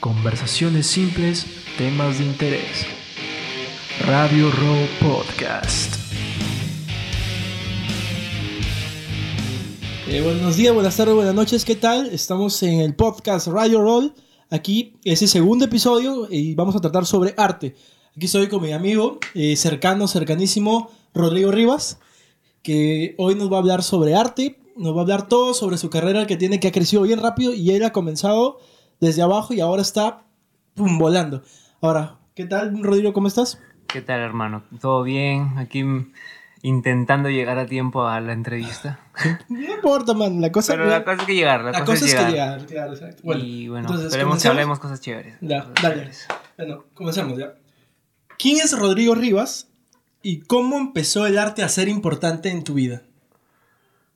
[0.00, 1.46] Conversaciones simples,
[1.78, 2.84] temas de interés.
[4.06, 5.94] Radio Row Podcast.
[10.06, 12.08] Eh, buenos días, buenas tardes, buenas noches, ¿qué tal?
[12.08, 14.12] Estamos en el podcast Radio Roll.
[14.50, 17.74] Aquí es el segundo episodio y vamos a tratar sobre arte.
[18.14, 21.98] Aquí estoy con mi amigo eh, cercano, cercanísimo, Rodrigo Rivas,
[22.62, 25.88] que hoy nos va a hablar sobre arte, nos va a hablar todo sobre su
[25.88, 28.58] carrera que tiene, que ha crecido bien rápido y él ha comenzado
[29.00, 30.22] desde abajo y ahora está
[30.74, 31.42] pum, volando.
[31.80, 33.12] Ahora, ¿qué tal, Rodrigo?
[33.12, 33.60] ¿Cómo estás?
[33.86, 34.64] ¿Qué tal, hermano?
[34.80, 35.58] ¿Todo bien?
[35.58, 35.84] Aquí
[36.62, 38.98] intentando llegar a tiempo a la entrevista.
[39.48, 42.10] No importa, man, la cosa, Pero la cosa es que llegar, la, la cosa, es
[42.10, 42.26] llegar.
[42.26, 43.22] que llegar, claro, exacto.
[43.22, 44.52] Bueno, y bueno, entonces, esperemos que ¿comencemos?
[44.52, 45.36] hablemos cosas chéveres.
[45.40, 45.94] Ya, cosas dale.
[45.94, 46.26] chéveres.
[46.56, 47.54] Bueno, comencemos ya.
[48.38, 49.68] ¿Quién es Rodrigo Rivas
[50.22, 53.02] y cómo empezó el arte a ser importante en tu vida?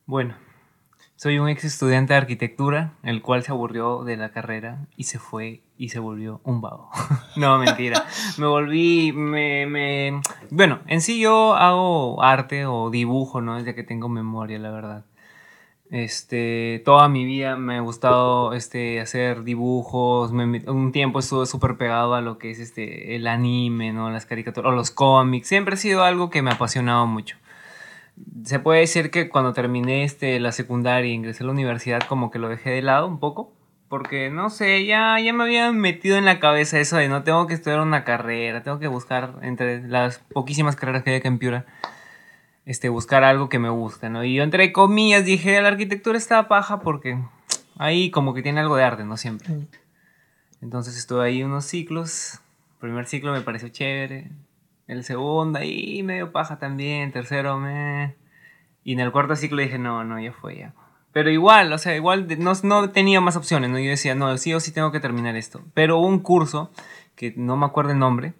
[0.07, 0.35] Bueno,
[1.21, 5.19] soy un ex estudiante de arquitectura, el cual se aburrió de la carrera y se
[5.19, 6.89] fue y se volvió un vago.
[7.37, 8.07] no, mentira.
[8.39, 10.23] Me volví, me, me...
[10.49, 13.57] Bueno, en sí yo hago arte o dibujo, ¿no?
[13.57, 15.05] Desde que tengo memoria, la verdad.
[15.91, 20.33] Este, toda mi vida me ha gustado este, hacer dibujos.
[20.33, 24.09] me un tiempo estuve súper pegado a lo que es este, el anime, ¿no?
[24.09, 25.49] Las caricaturas o los cómics.
[25.49, 27.37] Siempre ha sido algo que me ha apasionado mucho.
[28.45, 32.31] Se puede decir que cuando terminé este, la secundaria y ingresé a la universidad, como
[32.31, 33.53] que lo dejé de lado un poco.
[33.89, 37.49] Porque no sé, ya, ya me había metido en la cabeza eso de no tengo
[37.49, 41.39] que estudiar una carrera, tengo que buscar entre las poquísimas carreras que hay acá en
[41.39, 41.67] Piura
[42.71, 44.25] este, buscar algo que me guste, ¿no?
[44.25, 47.19] Y yo entre comillas dije, la arquitectura está paja porque
[47.79, 49.17] ahí como que tiene algo de arte, ¿no?
[49.17, 49.49] Siempre.
[49.49, 49.67] Mm.
[50.63, 52.39] Entonces estuve ahí unos ciclos.
[52.79, 54.31] Primer ciclo me pareció chévere.
[54.91, 57.13] El segundo ahí medio paja también.
[57.13, 58.17] Tercero me...
[58.83, 60.75] Y en el cuarto ciclo dije, no, no, ya fue ya.
[61.13, 63.79] Pero igual, o sea, igual no, no tenía más opciones, ¿no?
[63.79, 65.63] Yo decía, no, sí o sí tengo que terminar esto.
[65.75, 66.71] Pero hubo un curso,
[67.15, 68.35] que no me acuerdo el nombre,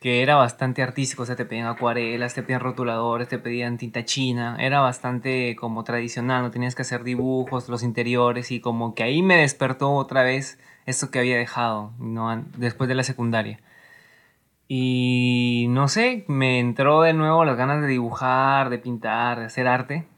[0.00, 4.04] que era bastante artístico, o sea, te pedían acuarelas, te pedían rotuladores, te pedían tinta
[4.04, 9.02] china, era bastante como tradicional, no tenías que hacer dibujos, los interiores y como que
[9.02, 12.42] ahí me despertó otra vez eso que había dejado, ¿no?
[12.56, 13.60] Después de la secundaria.
[14.76, 19.68] Y no sé, me entró de nuevo las ganas de dibujar, de pintar, de hacer
[19.68, 20.08] arte.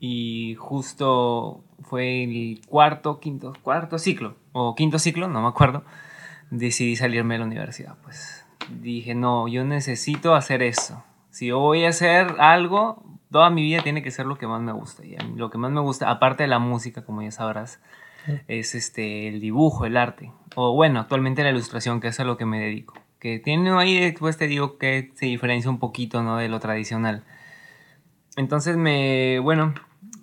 [0.00, 5.84] Y justo fue el cuarto, quinto, cuarto ciclo, o quinto ciclo, no me acuerdo,
[6.50, 7.96] decidí salirme de la universidad.
[8.02, 11.04] Pues dije, no, yo necesito hacer eso.
[11.30, 14.60] Si yo voy a hacer algo, toda mi vida tiene que ser lo que más
[14.60, 15.06] me gusta.
[15.06, 17.80] Y lo que más me gusta, aparte de la música, como ya sabrás,
[18.48, 20.32] es este, el dibujo, el arte.
[20.56, 22.94] O bueno, actualmente la ilustración, que es a lo que me dedico.
[23.24, 26.36] Que tiene ahí, después te digo que se diferencia un poquito ¿no?
[26.36, 27.24] de lo tradicional.
[28.36, 29.72] Entonces me, bueno,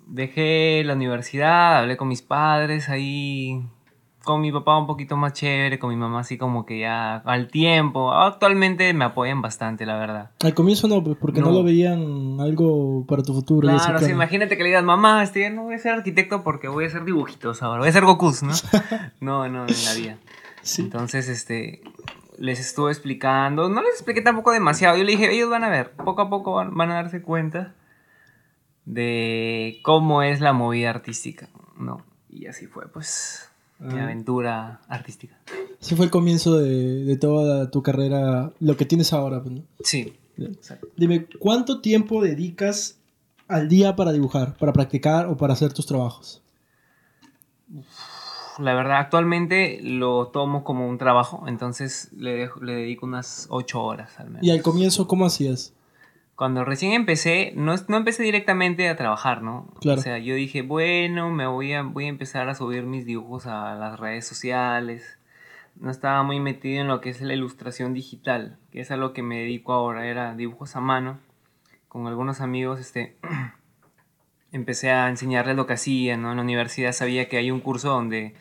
[0.06, 3.60] dejé la universidad, hablé con mis padres ahí,
[4.22, 7.48] con mi papá un poquito más chévere, con mi mamá así como que ya al
[7.48, 8.12] tiempo.
[8.12, 10.30] Actualmente me apoyan bastante, la verdad.
[10.40, 11.54] Al comienzo no, pues, porque no, No.
[11.54, 13.66] lo veían algo para tu futuro.
[13.66, 16.86] Claro, imagínate que le digas, mamá, este, no voy a ser arquitecto porque voy a
[16.86, 18.52] hacer dibujitos ahora, voy a hacer Gokus, ¿no?
[19.20, 20.18] no, no, en la vida.
[20.62, 20.82] Sí.
[20.82, 21.82] Entonces, este,
[22.42, 25.92] les estuve explicando, no les expliqué tampoco demasiado, yo le dije, ellos van a ver,
[25.92, 27.72] poco a poco van, van a darse cuenta
[28.84, 31.48] de cómo es la movida artística,
[31.78, 32.04] ¿no?
[32.28, 33.48] Y así fue, pues,
[33.78, 34.04] mi Ah.
[34.04, 35.38] aventura artística.
[35.80, 39.40] Ese fue el comienzo de, de toda tu carrera, lo que tienes ahora.
[39.40, 39.62] pues, ¿no?
[39.84, 40.88] Sí, exacto.
[40.96, 42.98] Dime, ¿cuánto tiempo dedicas
[43.46, 46.42] al día para dibujar, para practicar o para hacer tus trabajos?
[48.58, 53.82] La verdad, actualmente lo tomo como un trabajo, entonces le, dejo- le dedico unas ocho
[53.82, 54.42] horas al menos.
[54.44, 55.74] Y al comienzo, ¿cómo hacías?
[56.34, 59.68] Cuando recién empecé, no, no empecé directamente a trabajar, ¿no?
[59.80, 60.00] Claro.
[60.00, 63.46] O sea, yo dije, bueno, me voy a, voy a empezar a subir mis dibujos
[63.46, 65.18] a las redes sociales.
[65.76, 69.12] No estaba muy metido en lo que es la ilustración digital, que es a lo
[69.12, 71.18] que me dedico ahora, era dibujos a mano.
[71.88, 73.16] Con algunos amigos, este,
[74.52, 76.30] empecé a enseñarles lo que hacía, ¿no?
[76.30, 78.34] En la universidad sabía que hay un curso donde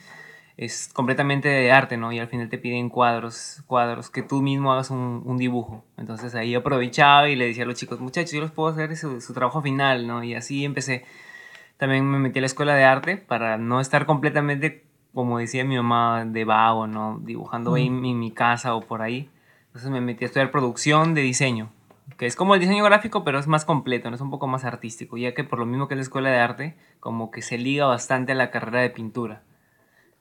[0.57, 2.11] es completamente de arte, ¿no?
[2.11, 5.83] Y al final te piden cuadros, cuadros, que tú mismo hagas un, un dibujo.
[5.97, 9.21] Entonces ahí aprovechaba y le decía a los chicos, muchachos, yo les puedo hacer su,
[9.21, 10.23] su trabajo final, ¿no?
[10.23, 11.05] Y así empecé.
[11.77, 15.77] También me metí a la escuela de arte para no estar completamente, como decía mi
[15.77, 17.19] mamá, de vago, ¿no?
[17.23, 19.29] Dibujando ahí en, en mi casa o por ahí.
[19.67, 21.71] Entonces me metí a estudiar producción de diseño,
[22.17, 24.15] que es como el diseño gráfico, pero es más completo, ¿no?
[24.15, 26.39] es un poco más artístico, ya que por lo mismo que es la escuela de
[26.39, 29.43] arte, como que se liga bastante a la carrera de pintura.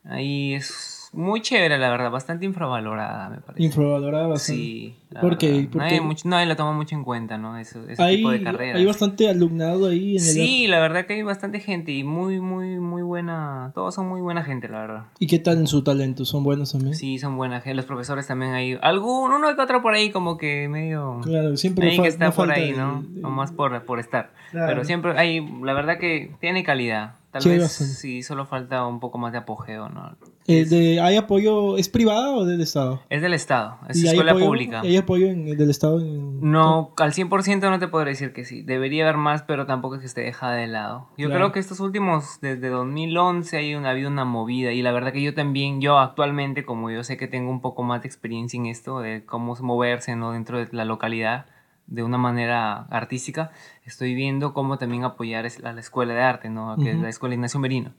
[0.03, 3.63] Ahí es muy chévere, la verdad, bastante infravalorada, me parece.
[3.63, 4.61] Infravalorada bastante.
[4.61, 5.51] Sí, la ¿Por qué?
[5.51, 5.69] verdad.
[5.69, 7.57] ¿Por nadie, mucho- nadie lo toma mucho en cuenta, ¿no?
[7.57, 8.77] Eso, ese Hay, tipo de carreras.
[8.77, 12.39] hay bastante alumnado ahí en el Sí, la verdad que hay bastante gente y muy,
[12.39, 13.71] muy, muy buena.
[13.75, 15.03] Todos son muy buena gente, la verdad.
[15.19, 16.23] ¿Y qué tal en su talento?
[16.25, 16.95] ¿Son buenos también?
[16.95, 17.75] Sí, son buena gente.
[17.75, 18.77] Los profesores también hay.
[18.81, 21.19] Algún, uno que otro por ahí, como que medio.
[21.23, 22.99] Claro, siempre fa- que está no por falta ahí, ¿no?
[22.99, 24.31] el- Nomás por, por estar.
[24.51, 24.67] Claro.
[24.67, 25.45] Pero siempre hay.
[25.63, 27.15] La verdad que tiene calidad.
[27.31, 27.93] Tal Sí, hay vez bastante.
[27.93, 30.17] sí, solo falta un poco más de apogeo, ¿no?
[30.47, 31.77] Eh, de- ¿Hay apoyo?
[31.77, 33.03] ¿Es privada o del Estado?
[33.09, 34.81] Es del Estado, es ¿Y hay escuela apoyo, pública.
[34.81, 35.99] ¿Hay apoyo en- del Estado?
[35.99, 38.61] en- No, al 100% no te podré decir que sí.
[38.63, 41.07] Debería haber más, pero tampoco es que esté dejada de lado.
[41.17, 41.33] Yo Claro.
[41.39, 44.71] creo que estos últimos, desde 2011, hay una, ha habido una movida.
[44.71, 47.83] Y la verdad que yo también, yo actualmente, como yo sé que tengo un poco
[47.83, 50.31] más de experiencia en esto, de cómo moverse ¿no?
[50.31, 51.45] dentro de la localidad
[51.87, 53.51] de una manera artística,
[53.85, 56.77] estoy viendo cómo también apoyar a la escuela de arte, ¿no?
[56.77, 57.91] que es la escuela Ignacio Merino.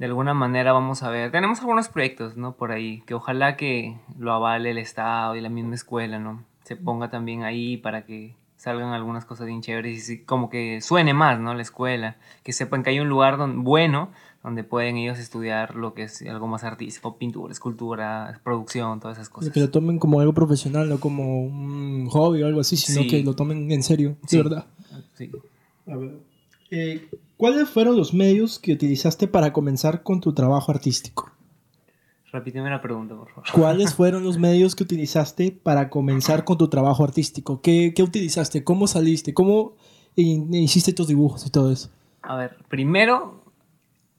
[0.00, 2.56] De alguna manera vamos a ver, tenemos algunos proyectos, ¿no?
[2.56, 6.42] Por ahí, que ojalá que lo avale el Estado y la misma escuela, ¿no?
[6.64, 11.12] Se ponga también ahí para que salgan algunas cosas bien chéveres y como que suene
[11.14, 11.52] más, ¿no?
[11.54, 14.08] La escuela, que sepan que hay un lugar don- bueno
[14.42, 19.28] donde pueden ellos estudiar lo que es algo más artístico, pintura, escultura, producción, todas esas
[19.28, 19.52] cosas.
[19.52, 23.06] Que lo tomen como algo profesional, no como un hobby o algo así, sino Sí.
[23.06, 24.38] que lo tomen en serio, Sí.
[24.38, 24.66] de verdad.
[25.14, 25.30] Sí.
[25.86, 26.20] A ver.
[26.70, 27.06] eh,
[27.40, 31.30] ¿Cuáles fueron los medios que utilizaste para comenzar con tu trabajo artístico?
[32.30, 33.44] Repíteme la pregunta, por favor.
[33.52, 37.62] ¿Cuáles fueron los medios que utilizaste para comenzar con tu trabajo artístico?
[37.62, 38.62] ¿Qué, qué utilizaste?
[38.62, 39.32] ¿Cómo saliste?
[39.32, 39.72] ¿Cómo
[40.16, 41.88] hiciste tus dibujos y todo eso?
[42.20, 43.42] A ver, primero,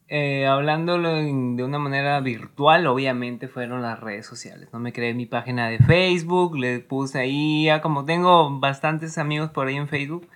[0.07, 4.69] eh, hablándolo en- de una manera virtual, obviamente fueron las redes sociales.
[4.73, 9.51] No me creé mi página de Facebook, le puse ahí, ya como tengo bastantes amigos
[9.51, 10.27] por ahí en Facebook,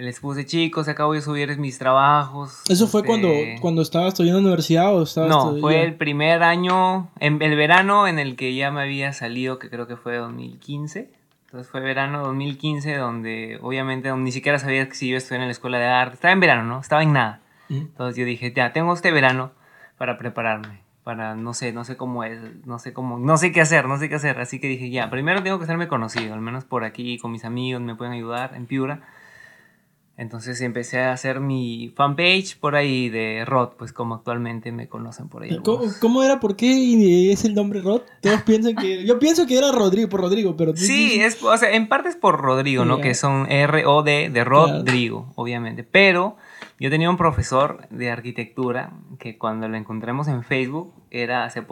[0.00, 2.62] les puse chicos, acabo de subir mis trabajos.
[2.68, 3.28] ¿Eso fue este, cuando,
[3.60, 7.40] cuando estabas estudiando en la universidad o estabas No, estu- fue el primer año, en
[7.42, 11.10] el verano en el que ya me había salido, que creo que fue 2015.
[11.46, 15.48] Entonces fue verano 2015 donde obviamente ni siquiera sabía que si iba a estudiar en
[15.48, 16.14] la escuela de arte.
[16.14, 16.80] Estaba en verano, ¿no?
[16.80, 17.40] Estaba en nada.
[17.68, 17.80] Ujú.
[17.80, 19.50] Entonces yo dije, ya, tengo este verano
[19.98, 23.60] para prepararme, para, no sé, no sé cómo es, no sé cómo, no sé qué
[23.60, 24.38] hacer, no sé qué hacer.
[24.40, 27.44] Así que dije, ya, primero tengo que hacerme conocido, al menos por aquí con mis
[27.44, 29.00] amigos me pueden ayudar en Piura.
[30.16, 35.28] Entonces empecé a hacer mi fanpage por ahí de Rod, pues como actualmente me conocen
[35.28, 35.58] por ahí.
[36.00, 36.40] ¿Cómo, era?
[36.40, 38.02] ¿Por qué es el nombre Rod?
[38.20, 39.06] Todos piensan que...
[39.06, 40.76] Yo pienso que era Rodrigo, por Rodrigo, pero...
[40.76, 43.00] Sí, es, o sea, en parte es por Rodrigo, ¿no?
[43.00, 45.84] Que son R-O-D de Rodrigo, obviamente.
[45.84, 46.36] Pero
[46.78, 51.62] yo tenía un profesor de arquitectura que cuando lo encontramos en Facebook era, se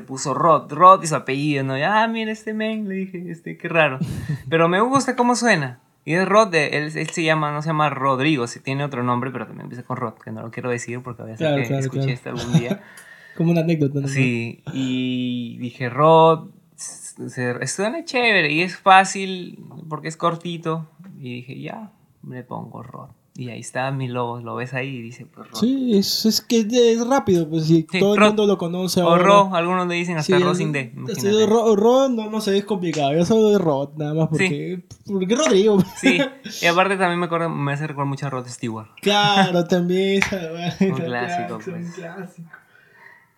[0.00, 1.78] puso Rod, Rod y su apellido, ¿no?
[1.78, 3.98] Y, ah, mira este men, le dije, este, qué raro.
[4.48, 5.80] Pero me gusta cómo suena.
[6.04, 9.30] Y es Rod, él, él se llama, no se llama Rodrigo, sí tiene otro nombre,
[9.30, 11.66] pero también empieza con Rod, que no lo quiero decir porque voy a Claro, que
[11.68, 12.12] claro, escuché claro.
[12.14, 12.82] esto algún día.
[13.36, 14.00] Como una anécdota.
[14.00, 14.08] ¿no?
[14.08, 19.58] Sí, y dije, Rod, se- se- suena chévere y es fácil
[19.88, 20.88] porque es cortito.
[21.18, 21.92] Y dije, ya,
[22.28, 23.10] le pongo Rod.
[23.38, 25.60] Y ahí está mi logo, lo ves ahí y dice, pues Rod.
[25.60, 29.08] Sí, es, es que es rápido, pues si Sí, todo el mundo lo conoce O
[29.08, 29.22] ahora.
[29.22, 30.92] Ro, algunos le dicen hasta Sí, Ro sin D.
[30.96, 31.46] imagínate.
[31.46, 33.14] Ro, Ro no, no sé, es complicado.
[33.14, 34.82] Yo solo de Rod, nada más porque.
[35.06, 35.78] Porque Rodrigo.
[35.98, 36.18] Sí,
[36.62, 38.88] y aparte también me, acuerdo, me hace recordar mucho a Rod Stewart.
[39.00, 40.20] Claro, también.
[40.20, 40.50] esa-
[40.80, 41.94] Un clásico, Un pues.
[41.94, 42.48] clásico.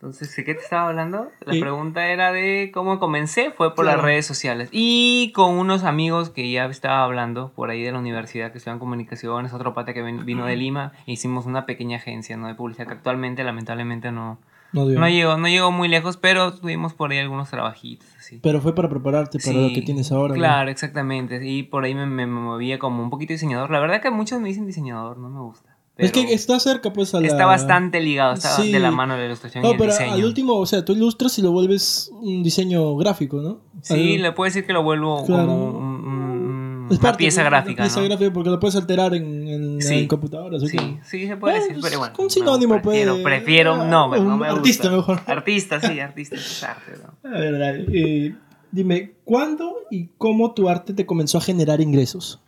[0.00, 1.28] Entonces, ¿de qué te estaba hablando?
[1.44, 1.60] La Sí.
[1.60, 3.98] pregunta era de cómo comencé, fue por Claro.
[3.98, 4.70] las redes sociales.
[4.72, 8.78] Y con unos amigos que ya estaba hablando por ahí de la universidad que estudian
[8.78, 12.46] comunicaciones, otro pata que vino de Lima, e hicimos una pequeña agencia ¿no?
[12.46, 14.38] de publicidad que actualmente lamentablemente no,
[14.72, 18.38] No, llegó, no llegó muy lejos, pero tuvimos por ahí algunos trabajitos así.
[18.42, 20.28] Pero fue para prepararte para lo que tienes ahora.
[20.32, 20.38] ¿no?
[20.38, 21.44] Claro, exactamente.
[21.46, 23.70] Y por ahí me, me movía como un poquito diseñador.
[23.70, 25.69] La verdad que muchos me dicen diseñador, no me gusta.
[25.96, 27.26] Es que está cerca, pues, a la.
[27.26, 28.72] Está bastante ligado, está Sí.
[28.72, 30.14] de la mano de la ilustración y No, el pero diseño.
[30.14, 33.60] al último, o sea, tú ilustras y lo vuelves un diseño gráfico, ¿no?
[33.82, 35.46] Sí, Al- le puedo decir que lo vuelvo Claro.
[35.46, 38.06] como un- un- es una parte, pieza una gráfica, pieza ¿no?
[38.06, 39.94] gráfica porque lo puedes alterar en, en, Sí.
[39.98, 40.62] en computadoras.
[40.62, 42.14] Sí, que- sí, se puede Eh, decir, pues, pero bueno.
[42.18, 44.52] un sinónimo, no, prefiero, pues, Prefiero, no, un no me gusta.
[44.56, 45.20] artista mejor.
[45.26, 47.28] Artista, sí, artista, es arte, ¿no?
[47.30, 48.34] A ver, dale, eh,
[48.72, 52.40] dime, ¿cuándo y cómo tu arte te comenzó a generar ingresos?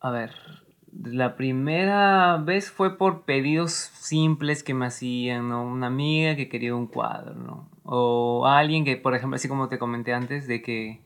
[0.00, 0.30] A ver,
[1.04, 5.64] la primera vez fue por pedidos simples que me hacían, ¿no?
[5.64, 7.68] Una amiga que quería un cuadro, ¿no?
[7.84, 11.00] O alguien que, por ejemplo, así como te comenté antes, de que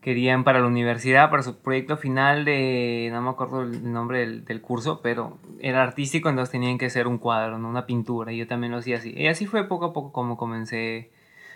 [0.00, 4.44] querían para la universidad, para su proyecto final de, no me acuerdo el nombre del,
[4.44, 7.68] del curso, pero era artístico, entonces tenían que hacer un cuadro, ¿no?
[7.68, 9.12] Una pintura, y yo también lo hacía así.
[9.16, 11.10] Y así fue poco a poco como comencé.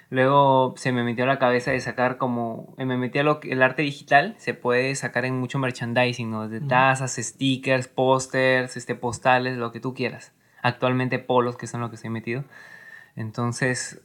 [0.09, 3.41] Luego se me metió a la cabeza de sacar como, eh, me metí a lo
[3.41, 6.49] que- el arte digital, se puede sacar en mucho merchandising, ¿no?
[6.49, 10.33] Desde tazas, stickers, pósters, este, postales, lo que tú quieras.
[10.63, 12.45] Actualmente polos, que son lo que estoy metido.
[13.17, 14.01] Entonces,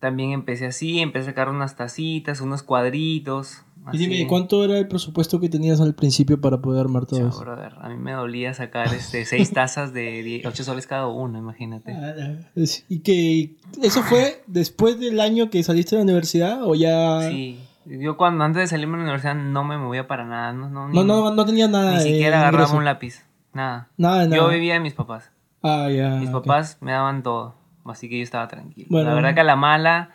[0.00, 3.62] también empecé así, empecé a sacar unas tacitas, unos cuadritos.
[3.92, 4.26] Y dime, así.
[4.26, 7.42] ¿cuánto era el presupuesto que tenías al principio para poder armar todo eso?
[7.80, 11.92] a mí me dolía sacar este, seis tazas de 8 soles cada una, imagínate.
[11.92, 16.74] Ah, es- ¿Y que eso fue después del año que saliste de la universidad o
[16.74, 17.22] ya...?
[17.30, 20.68] Sí, yo cuando antes de salirme de la universidad no me movía para nada, no,
[20.68, 22.76] no, No, ni, no, no tenía nada ni siquiera agarraba ingreso.
[22.76, 23.88] un lápiz, nada.
[23.96, 24.36] Nada, nada.
[24.36, 25.30] Yo vivía de mis papás.
[25.62, 26.16] Ah, ya.
[26.16, 27.54] Mis papás me daban todo,
[27.90, 28.88] así que yo estaba tranquilo.
[28.90, 29.10] Bueno.
[29.10, 30.10] la verdad que a la mala,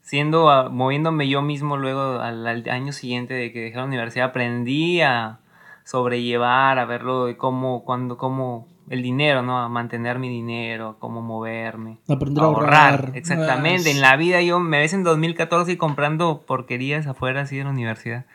[0.00, 4.26] siendo, ah, moviéndome yo mismo luego al, al año siguiente de que dejé la universidad,
[4.26, 5.40] aprendí a
[5.84, 9.58] sobrellevar, a verlo de cómo, cuando, cómo el dinero, ¿no?
[9.58, 11.98] A mantener mi dinero, cómo moverme.
[12.08, 13.12] Aprender a ahorrar.
[13.14, 13.90] exactamente.
[13.90, 17.64] Ah, En la vida yo me ves en 2014 y comprando porquerías afuera así de
[17.64, 18.26] la universidad.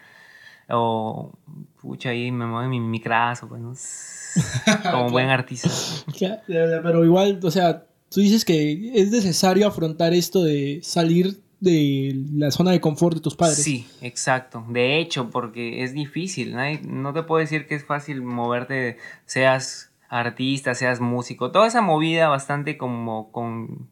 [0.70, 1.34] O,
[1.82, 3.74] pucha, ahí me mueve mi micrazo, pues, ¿no?
[4.92, 5.70] Como buen artista.
[6.48, 7.84] Pero igual, o sea,
[8.16, 13.22] tú dices que es necesario afrontar esto de salir de la zona de confort de
[13.22, 13.62] tus padres.
[13.62, 14.66] Sí, exacto.
[14.70, 16.56] De hecho, porque es difícil.
[16.84, 21.52] no te puedo decir que es fácil moverte, seas artista, seas músico.
[21.52, 23.90] Toda esa movida bastante como con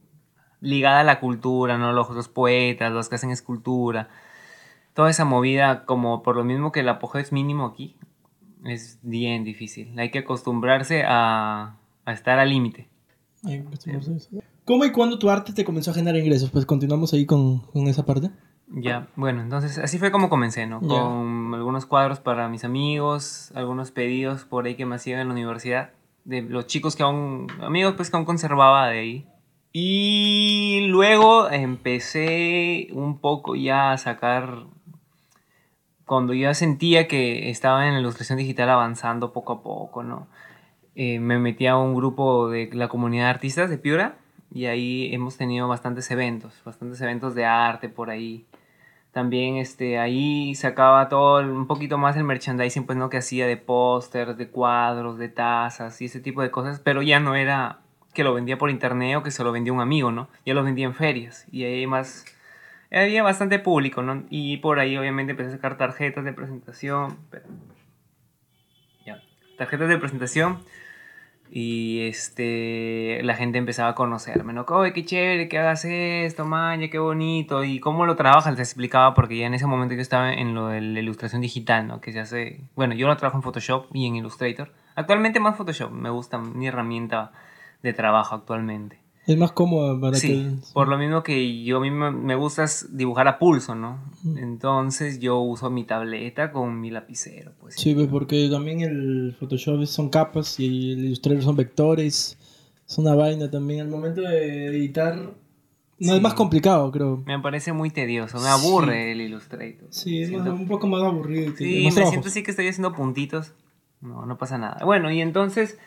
[0.61, 1.91] ligada a la cultura, ¿no?
[1.91, 4.07] Los, poetas, los que hacen escultura.
[4.93, 7.97] Toda esa movida, como por lo mismo que el apogeo es mínimo aquí,
[8.63, 9.99] es bien difícil.
[9.99, 11.75] Hay que acostumbrarse a
[12.05, 12.92] estar al límite.
[14.65, 16.49] ¿Cómo y cuándo tu arte te comenzó a generar ingresos?
[16.49, 18.31] Pues continuamos ahí con, con esa parte.
[18.75, 20.79] Ya, bueno, entonces así fue como comencé, ¿no?
[20.81, 25.33] Con algunos cuadros para mis amigos, algunos pedidos por ahí que me hacían en la
[25.33, 25.91] universidad,
[26.23, 29.27] de los chicos que aún, amigos pues que aún conservaba de ahí.
[29.73, 34.65] Y luego empecé un poco ya a sacar,
[36.05, 40.27] cuando ya sentía que estaba en la ilustración digital avanzando poco a poco, ¿no?
[40.95, 44.15] Eh, me metí a un grupo de la comunidad de artistas de Piura
[44.53, 48.45] y ahí hemos tenido bastantes eventos, bastantes eventos de arte por ahí.
[49.11, 53.09] También este, ahí sacaba todo un poquito más el merchandising pues, ¿no?
[53.09, 57.19] que hacía de pósters, de cuadros, de tazas y ese tipo de cosas, pero ya
[57.19, 57.79] no era
[58.13, 60.29] que lo vendía por internet o que se lo vendía un amigo, ¿no?
[60.45, 62.25] Ya lo vendía en ferias y ahí más...
[62.91, 64.23] Había bastante público, ¿no?
[64.29, 67.17] Y por ahí obviamente empecé a sacar tarjetas de presentación.
[69.03, 69.19] Ya.
[69.57, 70.59] Tarjetas de presentación
[71.55, 74.65] y este, la gente empezaba a conocerme, ¿no?
[74.69, 77.63] Oye, qué chévere que hagas esto, maña, qué bonito.
[77.63, 80.69] Y cómo lo trabajas, les explicaba, porque ya en ese momento yo estaba en lo
[80.69, 82.01] de la ilustración digital, ¿no?
[82.01, 82.61] Que se hace.
[82.75, 84.73] Bueno, yo lo trabajo en Photoshop y en Illustrator.
[84.95, 87.31] Actualmente más Photoshop, me gusta mi herramienta
[87.83, 89.02] de trabajo actualmente.
[89.25, 90.73] Es más cómodo para Sí, que...
[90.73, 93.99] por lo mismo que yo a mí me, gusta dibujar a pulso, ¿no?
[94.37, 97.75] Entonces yo uso mi tableta con mi lapicero, pues.
[97.75, 102.37] Sí, pues, porque también el Photoshop son capas y el Illustrator son vectores.
[102.87, 103.81] Es una vaina también.
[103.81, 105.15] Al momento de editar...
[105.99, 106.15] No Sí.
[106.17, 107.23] es más complicado, creo.
[107.25, 109.87] Me parece muy tedioso, me aburre el Illustrator.
[109.91, 111.53] Sí, es Siento- un poco más aburrido.
[111.55, 113.53] Sí, más me siento así que estoy haciendo puntitos.
[114.01, 114.83] No, no pasa nada.
[114.83, 115.77] Bueno, y entonces,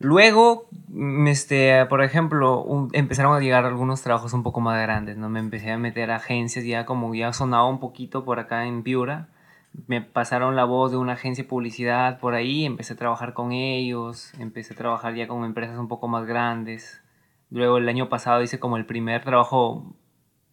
[0.00, 5.28] luego, mm, este, por ejemplo, empezaron a llegar algunos trabajos un poco más grandes, ¿no?
[5.28, 8.82] Me empecé a meter a agencias, ya como ya sonaba un poquito por acá en
[8.82, 9.28] Piura.
[9.86, 13.52] Me pasaron la voz de una agencia de publicidad por ahí, empecé a trabajar con
[13.52, 17.02] ellos, empecé a trabajar ya con empresas un poco más grandes.
[17.50, 19.94] Luego el año pasado hice como el primer trabajo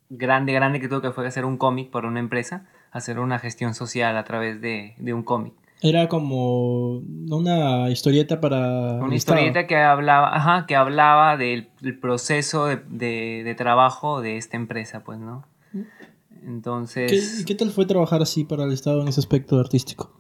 [0.10, 3.74] grande, grande que tuve que fue hacer un cómic para una empresa, hacer una gestión
[3.74, 5.54] social a través de, de un cómic.
[5.82, 6.98] Era como
[7.30, 8.94] una historieta para...
[9.04, 9.68] Una historieta Estado.
[9.68, 15.04] que hablaba, ajá, que hablaba del, del proceso de, de- de trabajo de esta empresa,
[15.04, 15.46] pues, ¿no?
[15.72, 15.86] ¿Qué,
[16.46, 20.12] Entonces, y ¿Qué tal fue trabajar así para el Estado en ese aspecto artístico?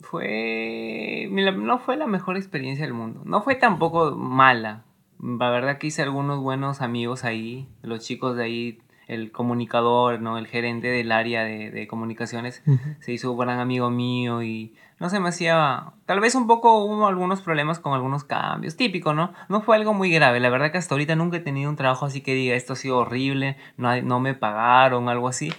[0.00, 3.22] fue, no fue la mejor experiencia del mundo.
[3.24, 4.84] No fue tampoco mala.
[5.22, 8.78] La verdad que hice algunos buenos amigos ahí, los chicos de ahí,
[9.08, 10.38] el comunicador, ¿no?
[10.38, 12.62] El gerente del área de, de comunicaciones
[13.00, 16.84] se hizo un gran amigo mío y no se me hacía, tal vez un poco
[16.84, 19.32] hubo algunos problemas con algunos cambios, típico, ¿no?
[19.48, 22.06] No fue algo muy grave, la verdad que hasta ahorita nunca he tenido un trabajo
[22.06, 25.52] así que diga esto ha sido horrible, no, hay- no me pagaron, algo así.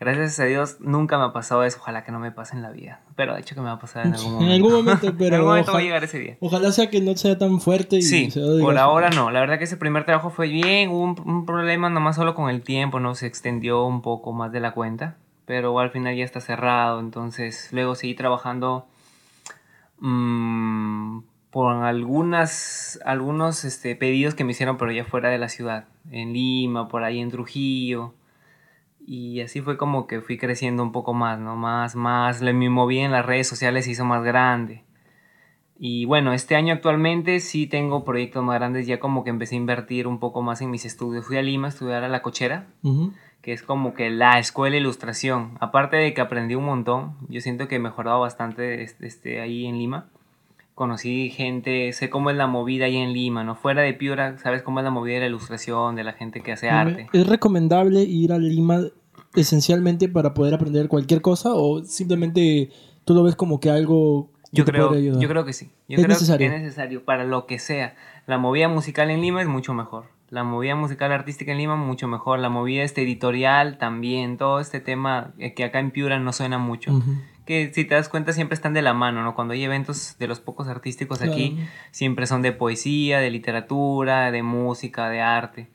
[0.00, 2.70] Gracias a Dios nunca me ha pasado eso, ojalá que no me pase en la
[2.70, 4.54] vida, pero de hecho que me va a pasar en algún En momento.
[4.54, 6.36] algún momento, en pero algún momento va a ojalá, llegar ese día.
[6.40, 9.30] ojalá sea que no sea tan fuerte y Sí, se diga- por ahora no.
[9.32, 10.90] La verdad que ese primer trabajo fue bien.
[10.90, 13.16] Hubo un, un problema nomás solo con el tiempo, ¿no?
[13.16, 15.16] Se extendió un poco más de la cuenta.
[15.46, 17.00] Pero al final ya está cerrado.
[17.00, 18.86] Entonces luego seguí trabajando
[19.98, 25.86] mm, por algunas, algunos este, pedidos que me hicieron, pero ya fuera de la ciudad.
[26.10, 28.14] En Lima, por ahí en Trujillo.
[29.10, 31.56] Y así fue como que fui creciendo un poco más, ¿no?
[31.56, 32.42] Más, más.
[32.42, 34.84] Le- movida en las redes sociales se hizo más grande.
[35.78, 39.58] Y bueno, este año actualmente sí tengo proyectos más grandes, ya como que empecé a
[39.58, 41.24] invertir un poco más en mis estudios.
[41.24, 42.66] Fui a Lima a estudiar a La Cochera,
[43.40, 45.52] que es como que la escuela de ilustración.
[45.58, 49.64] Aparte de que aprendí un montón, yo siento que he mejorado bastante este, este, ahí
[49.64, 50.10] en Lima.
[50.74, 53.54] Conocí gente, sé cómo es la movida ahí en Lima, ¿no?
[53.54, 56.52] Fuera de Piura, sabes cómo es la movida de la ilustración, de la gente que
[56.52, 57.08] hace arte.
[57.12, 58.82] ¿Es recomendable ir a Lima
[59.40, 62.70] esencialmente para poder aprender cualquier cosa o simplemente
[63.04, 65.70] tú lo ves como que algo que Yo creo, yo creo que sí.
[65.88, 66.48] Yo Es creo necesario.
[66.48, 67.94] que es necesario para lo que sea.
[68.26, 70.06] La movida musical en Lima es mucho mejor.
[70.30, 72.38] La movida musical artística en Lima mucho mejor.
[72.38, 74.36] La movida este editorial también.
[74.36, 77.02] Todo este tema que acá en Piura no suena mucho.
[77.46, 79.34] Que si te das cuenta siempre están de la mano, ¿no?
[79.34, 81.58] Cuando hay eventos de los pocos artísticos aquí,
[81.92, 85.68] siempre son de poesía, de literatura, de música, de arte.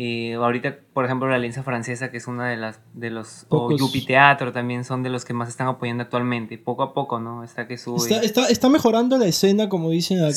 [0.00, 3.66] Eh, ahorita, por ejemplo, la Alianza Francesa, que es una de las de los o
[3.66, 3.80] Pocos.
[3.80, 7.42] Yupi Teatro también son de los que más están apoyando actualmente, poco a poco, ¿no?
[7.42, 7.96] Está que sube.
[7.96, 10.34] Está, está, está mejorando la escena, como dicen acá.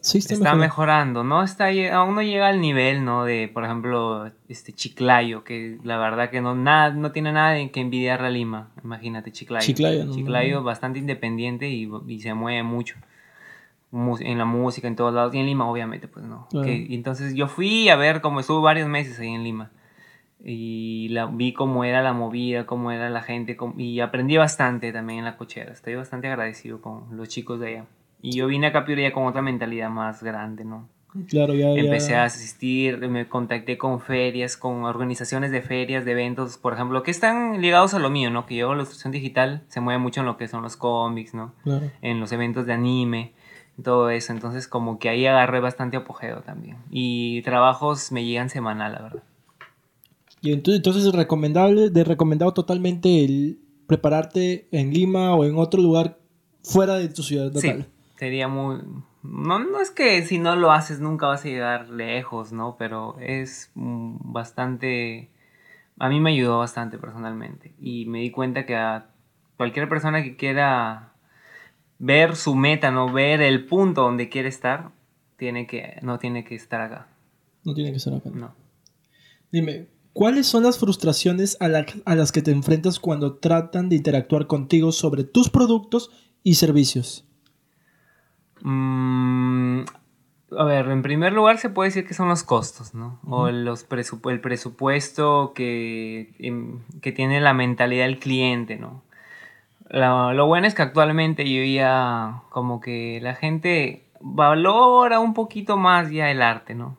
[0.00, 0.60] Sí, está, está, mejorando.
[0.62, 1.42] mejorando, ¿no?
[1.42, 3.26] Está, aún no llega al nivel, ¿no?
[3.26, 7.80] De, por ejemplo, este Chiclayo, que la verdad que no, nada, no tiene nada que
[7.80, 8.70] envidiar a Lima.
[8.82, 9.66] Imagínate, Chiclayo.
[9.66, 10.14] Chiclayo, ¿no?
[10.14, 12.96] Chiclayo bastante independiente y, y se mueve mucho.
[13.92, 15.34] En la música, en todos lados.
[15.34, 16.46] Y en Lima, obviamente, pues no.
[16.50, 16.66] Claro.
[16.66, 19.70] Que- y entonces yo fui a ver, como estuve varios meses ahí en Lima.
[20.44, 23.56] Y la, vi cómo era la movida, cómo era la gente.
[23.56, 25.72] cómo- y aprendí bastante también en la cochera.
[25.72, 27.84] Estoy bastante agradecido con los chicos de allá.
[28.20, 30.88] Y yo vine a Piura ya con otra mentalidad más grande, ¿no?
[31.28, 36.12] Claro, ya, ya- Empecé a asistir, me contacté con ferias, con organizaciones de ferias, de
[36.12, 38.46] eventos, por ejemplo, que están ligados a lo mío, ¿no?
[38.46, 41.52] Que yo, la ilustración digital, se mueve mucho en lo que son los cómics, ¿no?
[41.64, 41.90] claro.
[42.00, 43.32] En los eventos de anime,
[43.82, 44.32] todo eso.
[44.32, 46.78] Entonces, como que ahí agarré bastante apogeo también.
[46.90, 49.22] Y trabajos me llegan semanal, la verdad.
[50.40, 55.80] Y entonces, entonces es recomendable, de recomendado totalmente el prepararte en Lima o en otro
[55.80, 56.18] lugar
[56.62, 57.82] fuera de tu ciudad natal.
[57.82, 58.80] Sí, sería muy...
[59.22, 62.76] No, no es que si no lo haces nunca vas a llegar lejos, ¿no?
[62.76, 65.30] Pero es mm, bastante...
[65.98, 67.72] A mí me ayudó bastante personalmente.
[67.80, 69.06] Y me di cuenta que a
[69.56, 71.11] cualquier persona que quiera
[72.04, 73.12] ver su meta, ¿no?
[73.12, 74.90] Ver el punto donde quiere estar,
[75.36, 77.06] tiene que, no tiene que estar acá.
[77.64, 78.28] No tiene que ser acá.
[78.34, 78.52] No.
[79.52, 83.94] Dime, ¿cuáles son las frustraciones a, la- a las que te enfrentas cuando tratan de
[83.96, 86.10] interactuar contigo sobre tus productos
[86.42, 87.24] y servicios?
[88.62, 89.82] Mm,
[90.58, 93.20] a ver, en primer lugar se puede decir que son los costos, ¿no?
[93.26, 99.02] O los presupu- el presupuesto que, em, que tiene la mentalidad del cliente, ¿no?
[99.92, 106.10] Lo bueno es que actualmente yo ya como que la gente valora un poquito más
[106.10, 106.96] ya el arte, ¿no?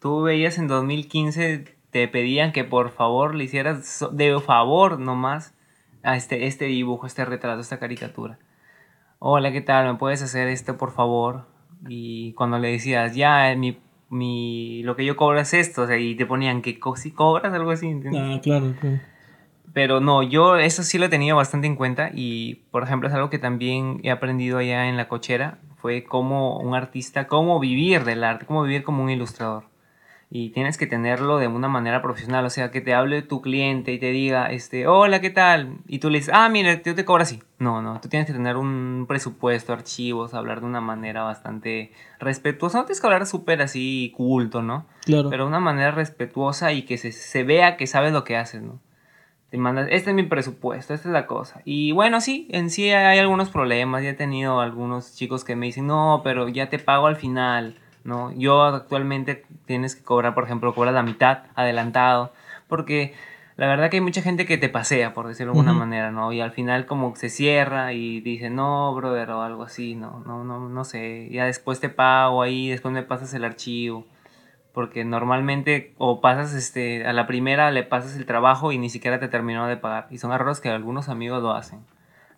[0.00, 5.54] Tú veías en 2015, te pedían que por favor le hicieras de favor nomás
[6.02, 8.38] a este, este dibujo, este retrato, esta caricatura.
[9.18, 9.86] Hola, ¿qué tal?
[9.86, 11.46] ¿Me puedes hacer esto, por favor?
[11.88, 13.78] Y cuando le decías, ya, mi,
[14.10, 17.12] mi, lo que yo cobro es esto, o sea, y te ponían que co- si
[17.12, 18.22] cobras algo así, ¿entiendes?
[18.36, 18.98] Ah, claro, claro.
[19.72, 23.14] Pero no, yo eso sí lo he tenido bastante en cuenta y, por ejemplo, es
[23.14, 28.04] algo que también he aprendido allá en la cochera, fue cómo un artista, cómo vivir
[28.04, 29.64] del arte, cómo vivir como un ilustrador.
[30.32, 33.92] Y tienes que tenerlo de una manera profesional, o sea, que te hable tu cliente
[33.92, 35.78] y te diga, este, hola, ¿qué tal?
[35.88, 37.42] Y tú le dices, ah, mira, yo te cobro así.
[37.58, 42.78] No, no, tú tienes que tener un presupuesto, archivos, hablar de una manera bastante respetuosa.
[42.78, 44.86] No tienes que hablar súper así culto, ¿no?
[45.04, 45.30] Claro.
[45.30, 48.62] pero de una manera respetuosa y que se, se vea que sabes lo que haces,
[48.62, 48.78] ¿no?
[49.50, 51.60] Te mandas, este es mi presupuesto, esta es la cosa.
[51.64, 54.04] Y bueno, sí, en sí hay algunos problemas.
[54.04, 57.76] Ya he tenido algunos chicos que me dicen, no, pero ya te pago al final,
[58.04, 58.32] ¿no?
[58.32, 62.32] Yo actualmente tienes que cobrar, por ejemplo, cobras la mitad adelantado,
[62.68, 63.12] porque
[63.56, 66.32] la verdad que hay mucha gente que te pasea, por decirlo de alguna manera, ¿no?
[66.32, 70.44] Y al final como se cierra y dice, no, brother, o algo así, no, no,
[70.44, 71.28] no, no sé.
[71.32, 74.06] Ya después te pago ahí, después me pasas el archivo
[74.72, 79.18] porque normalmente o pasas este a la primera le pasas el trabajo y ni siquiera
[79.18, 81.80] te terminó de pagar y son errores que algunos amigos lo hacen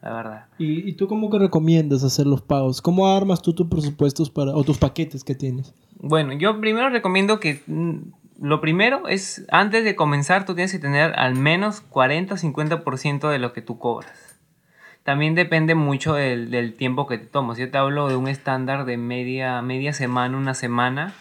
[0.01, 2.83] la verdad ¿Y, y tú cómo que recomiendas hacer los pagos?
[2.83, 5.75] ¿Cómo armas tú tus presupuestos para, o tus paquetes que tienes?
[5.99, 7.99] bueno yo primero recomiendo que mm,
[8.41, 13.31] lo primero es antes de comenzar tú tienes que tener al menos 40 o 50%
[13.31, 14.41] de lo que tú cobras
[15.03, 18.87] también depende mucho del, del tiempo que te tomas yo te hablo de un estándar
[18.87, 21.13] de media media semana una semana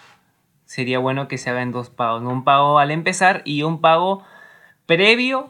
[0.71, 4.23] sería bueno que se haga en dos pagos un pago al empezar y un pago
[4.85, 5.49] previo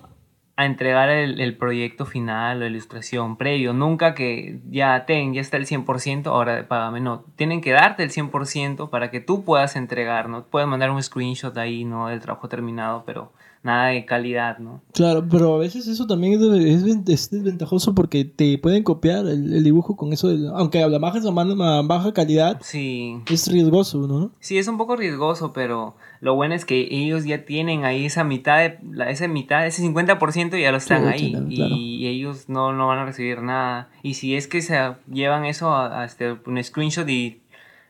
[0.55, 3.71] a entregar el, proyecto final o ilustración previo.
[3.71, 7.01] Nunca que ya ten, ya está el 100%, ahora págame.
[7.01, 10.45] No, tienen que darte el 100% para que tú puedas entregar, ¿no?
[10.45, 12.07] Puedes mandar un screenshot ahí, ¿no?
[12.07, 13.31] Del trabajo terminado, pero
[13.63, 14.81] nada de calidad, ¿no?
[14.93, 18.83] Claro, pero a veces eso también es, de- es ven- es desventajoso porque te pueden
[18.83, 23.17] copiar el, el dibujo con eso, del- aunque la baja, a baja calidad, Sí.
[23.29, 24.31] es riesgoso, ¿no?
[24.39, 28.23] Sí, es un poco riesgoso, pero lo bueno es que ellos ya tienen ahí esa
[28.23, 31.31] mitad, de, la, esa mitad, ese 50% ya lo están ahí.
[31.55, 31.75] claro.
[31.75, 33.89] Y ellos no, no van a recibir nada.
[34.01, 34.75] Y si es que se
[35.11, 37.41] llevan eso a, a este, un screenshot y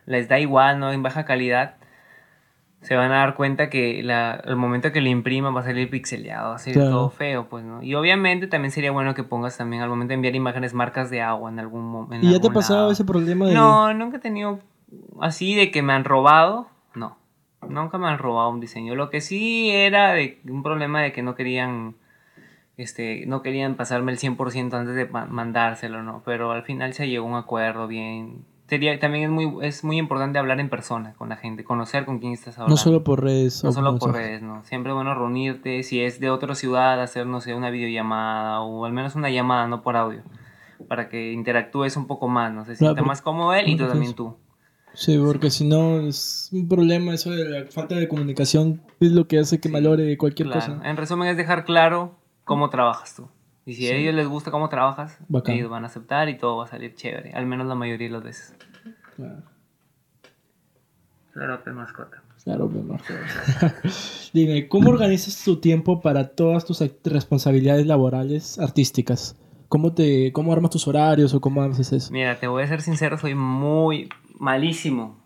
[0.05, 0.91] les da igual, ¿no?
[0.91, 1.75] En baja calidad,
[2.81, 5.89] se van a dar cuenta que la, el momento que lo impriman va a salir
[5.89, 6.89] pixeleado, va a salir Claro.
[6.91, 7.83] todo feo, pues, ¿no?
[7.83, 11.21] Y obviamente también sería bueno que pongas también al momento de enviar imágenes marcas de
[11.21, 12.27] agua en algún momento.
[12.27, 13.53] ¿Y ya te ha pasado ese problema de...
[13.53, 14.59] No, nunca he tenido
[15.21, 16.67] así de que me han robado.
[16.95, 17.17] No,
[17.67, 18.95] nunca me han robado un diseño.
[18.95, 21.95] Lo que sí era de un problema de que no querían,
[22.77, 26.23] este, no querían pasarme el 100% antes de ma- mandárselo, ¿no?
[26.25, 28.43] Pero al final se llegó a un acuerdo bien.
[28.71, 32.19] Sería, también es muy, es muy importante hablar en persona con la gente, conocer con
[32.19, 32.75] quién estás hablando.
[32.75, 33.61] No solo por redes.
[33.65, 34.63] No solo por redes, ¿no?
[34.63, 38.85] Siempre es bueno reunirte, si es de otra ciudad, hacer, no sé, una videollamada o
[38.85, 40.21] al menos una llamada, no por audio,
[40.87, 42.63] para que interactúes un poco más, ¿no?
[42.63, 44.37] Se sienta más cómodo él y tú también tú.
[44.93, 49.27] Sí, porque si no es un problema eso de la falta de comunicación, es lo
[49.27, 50.75] que hace que malore cualquier Claro.
[50.77, 50.89] cosa.
[50.89, 53.27] En resumen es dejar claro cómo trabajas tú.
[53.65, 55.55] Y si a ellos les gusta cómo trabajas, Bacán.
[55.55, 58.13] ellos van a aceptar y todo va a salir chévere, al menos la mayoría de
[58.13, 58.55] las veces.
[59.15, 59.43] Claro.
[61.33, 62.23] Claro, pues mascota.
[62.43, 62.99] Claro, mi amor.
[64.33, 69.37] Dime, ¿cómo organizas tu tiempo para todas tus responsabilidades laborales artísticas?
[69.69, 72.11] ¿Cómo, te, ¿Cómo armas tus horarios o cómo haces eso?
[72.11, 75.21] Mira, te voy a ser sincero, soy muy malísimo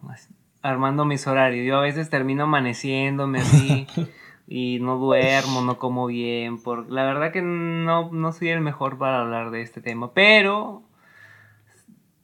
[0.65, 1.65] armando mis horarios.
[1.65, 3.88] Yo a veces termino amaneciéndome así
[4.47, 6.62] y no duermo, no como bien.
[6.62, 6.91] Por...
[6.91, 10.84] La verdad que no, no soy el mejor para hablar de este tema, pero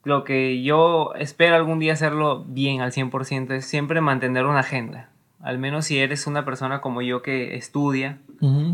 [0.03, 5.10] lo que yo espero algún día hacerlo bien al 100% es siempre mantener una agenda.
[5.41, 8.19] Al menos si eres una persona como yo que estudia,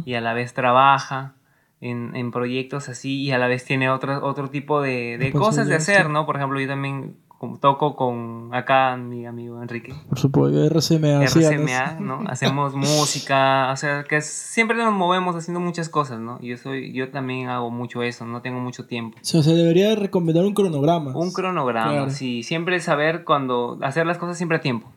[0.05, 1.33] y a la vez trabaja
[1.81, 5.67] en, en proyectos así y a la vez tiene otro, otro tipo de, de cosas
[5.67, 6.09] de hacer.
[6.09, 6.25] ¿no?
[6.25, 9.93] Por ejemplo, yo también como toco con acá mi amigo Enrique.
[10.09, 11.23] Por supuesto, RCMA.
[11.25, 12.23] RCMA, ¿no?
[12.27, 16.39] Hacemos música, o sea, que siempre nos movemos haciendo muchas cosas, ¿no?
[16.41, 19.17] Yo soy, yo también hago mucho eso, no tengo mucho tiempo.
[19.21, 21.15] O sea, debería recomendar un cronograma.
[21.15, 22.09] Un cronograma, Claro.
[22.09, 24.91] sí, siempre saber cuando hacer las cosas siempre a tiempo.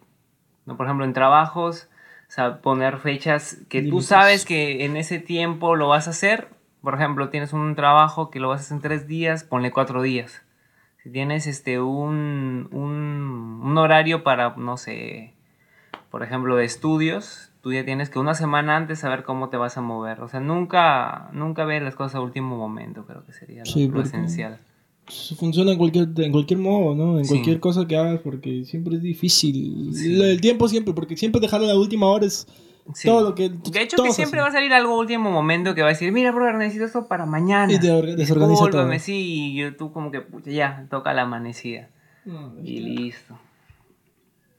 [0.64, 0.76] ¿no?
[0.76, 1.88] Por ejemplo, en trabajos,
[2.28, 6.48] o sea, poner fechas que tú sabes que en ese tiempo lo vas a hacer.
[6.80, 10.00] Por ejemplo, tienes un trabajo que lo vas a hacer en tres días, ponle cuatro
[10.00, 10.42] días.
[11.10, 15.34] Si tienes este un, un, un horario para, no sé,
[16.08, 19.76] por ejemplo, de estudios, tú ya tienes que una semana antes saber cómo te vas
[19.76, 20.20] a mover.
[20.20, 23.88] O sea, nunca, nunca ver las cosas a último momento, creo que sería lo, Sí,
[23.88, 24.58] lo esencial.
[25.36, 27.18] Funciona en cualquier, en cualquier modo, ¿no?
[27.18, 27.30] En Sí.
[27.34, 29.90] cualquier cosa que hagas, porque siempre es difícil.
[29.92, 30.14] Sí.
[30.14, 32.46] Del tiempo siempre, porque siempre dejarlo a la última hora es
[32.94, 33.08] Sí.
[33.08, 33.48] todo lo que.
[33.48, 36.32] De hecho, que siempre va a salir algo último momento que va a decir, mira,
[36.32, 37.72] brother, necesito esto para mañana.
[37.72, 38.98] Y te orga- desorganiza todo.
[38.98, 41.88] sí, y yo tú como que, pucha, ya, toca la amanecida.
[42.24, 43.38] No, Y listo.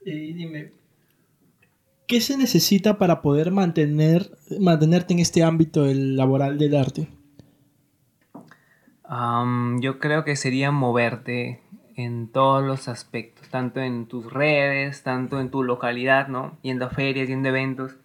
[0.04, 0.72] Y dime,
[2.06, 7.08] ¿qué se necesita para poder mantener, mantenerte en este ámbito del laboral del arte?
[9.80, 11.60] Yo creo que sería moverte
[11.96, 16.56] en todos los aspectos, tanto en tus redes, tanto en tu localidad, ¿no?
[16.62, 17.96] Yendo a ferias, yendo a eventos,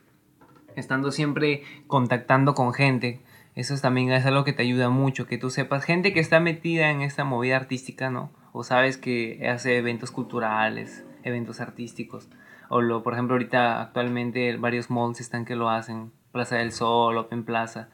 [0.80, 3.20] estando siempre contactando con gente.
[3.56, 6.40] Eso es también es algo que te ayuda mucho, que tú sepas, gente que está
[6.40, 8.32] metida en esta movida artística, ¿no?
[8.54, 12.30] O sabes que hace eventos culturales, eventos artísticos.
[12.70, 17.18] O lo, por ejemplo, ahorita actualmente varios malls están que lo hacen, Plaza del Sol,
[17.18, 17.90] Open Plaza.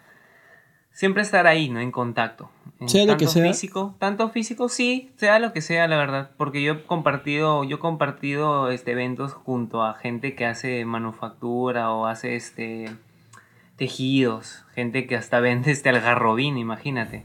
[0.93, 1.79] Siempre estar ahí, ¿no?
[1.79, 2.49] En contacto.
[2.79, 3.47] En Sea lo tanto que sea.
[3.47, 6.31] físico, tanto físico, sí, sea lo que sea, la verdad.
[6.37, 11.91] Porque yo he compartido, yo he compartido este, eventos junto a gente que hace manufactura
[11.91, 12.91] o hace este
[13.75, 17.23] tejidos, gente que hasta vende este algarrobín, imagínate.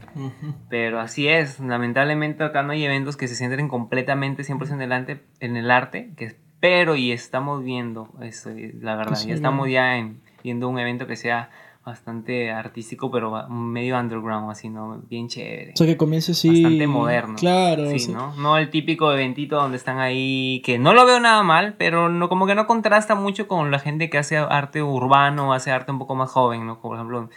[0.67, 4.91] Pero así es, lamentablemente acá no hay eventos que se centren completamente 100% en el,
[4.91, 8.49] arte, en el arte, que espero y estamos viendo, eso,
[8.81, 9.71] la verdad, sí, ya estamos ¿no?
[9.71, 11.51] ya en, viendo un evento que sea
[11.85, 15.01] bastante artístico, pero medio underground, así, ¿no?
[15.09, 15.73] Bien chévere.
[15.73, 16.49] O sea, que comience así.
[16.63, 17.35] Bastante moderno.
[17.35, 17.89] Claro.
[17.89, 18.35] Sí, sea, ¿no?
[18.35, 22.29] No el típico eventito donde están ahí, que no lo veo nada mal, pero no,
[22.29, 25.99] como que no contrasta mucho con la gente que hace arte urbano, hace arte un
[25.99, 26.79] poco más joven, ¿no?
[26.79, 27.29] Como, por ejemplo,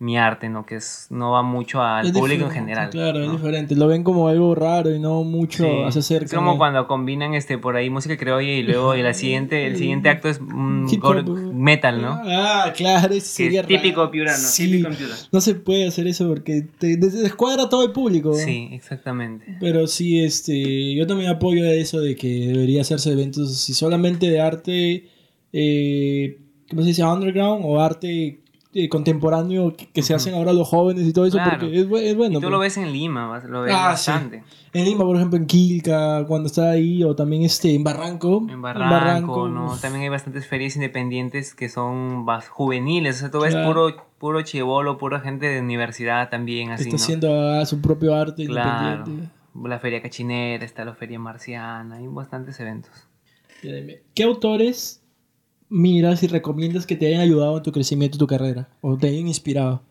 [0.00, 0.64] mi arte, ¿no?
[0.64, 2.88] Que es, no va mucho al público en general.
[2.88, 3.76] Claro, es diferente.
[3.76, 5.70] Lo ven como algo raro y no mucho Sí.
[5.86, 6.24] se.
[6.24, 9.76] Es como cuando combinan este por ahí música criolla y luego y la siguiente, el
[9.76, 10.38] siguiente acto es
[10.90, 12.18] Hip gore- metal, ¿no?
[12.24, 14.70] Ah, claro, Que es típico piurano, Sí.
[14.70, 15.28] típico en.
[15.32, 18.32] No se puede hacer eso porque te des- descuadra todo el público.
[18.34, 19.58] Sí, exactamente.
[19.60, 24.40] Pero sí, este, yo también apoyo eso de que debería hacerse eventos si solamente de
[24.40, 25.08] arte,
[25.52, 26.38] eh,
[26.70, 27.04] ¿cómo se dice?
[27.04, 28.40] Underground o arte
[28.72, 31.58] eh, contemporáneo que, que se hacen ahora los jóvenes y todo eso, Claro.
[31.58, 32.38] porque es, bu- es bueno.
[32.38, 34.10] y tú lo ves en Lima, lo ves Ah, sí.
[34.12, 34.44] bastante.
[34.72, 38.46] En Lima, por ejemplo, en Quilca, cuando está ahí, o también este, en Barranco.
[38.48, 39.76] En Barranco, ¿no?
[39.78, 43.16] También hay bastantes ferias independientes que son bas- juveniles.
[43.16, 43.68] O sea, tú ves Claro.
[43.68, 47.02] puro, puro chivolo, pura gente de universidad también, así, está ¿no?
[47.02, 48.98] haciendo ah, su propio arte Claro.
[48.98, 49.32] independiente.
[49.64, 52.92] La feria cachinera, está la feria marciana, hay bastantes eventos.
[54.14, 54.99] ¿Qué autores
[55.70, 58.68] miras y recomiendas que te hayan ayudado en tu crecimiento, tu carrera?
[58.82, 59.82] O te hayan inspirado.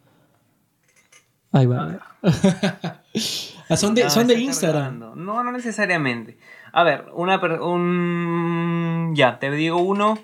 [1.51, 1.99] Ahí va.
[3.69, 4.99] Ah, son de, son de Instagram.
[4.99, 5.15] cargando.
[5.15, 6.39] No, no necesariamente.
[6.73, 10.17] A ver, una un ya, te digo uno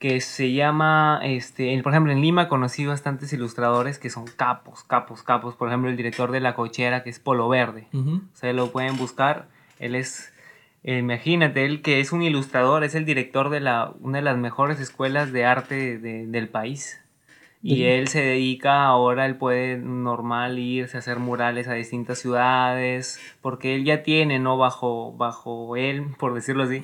[0.00, 5.22] que se llama este, por ejemplo, en Lima conocí bastantes ilustradores que son capos, capos,
[5.22, 7.86] capos, por ejemplo, el director de La Cochera que es Polo Verde.
[7.92, 8.22] Ujú.
[8.32, 9.46] O sea, lo pueden buscar.
[9.78, 10.32] Él es,
[10.84, 14.80] imagínate, él que es un ilustrador, es el director de la, una de las mejores
[14.80, 17.00] escuelas de arte de- del país.
[17.62, 23.20] Y él se dedica ahora, él puede normal irse a hacer murales a distintas ciudades,
[23.42, 24.56] porque él ya tiene, ¿no?
[24.56, 26.82] Bajo, bajo él, por decirlo así,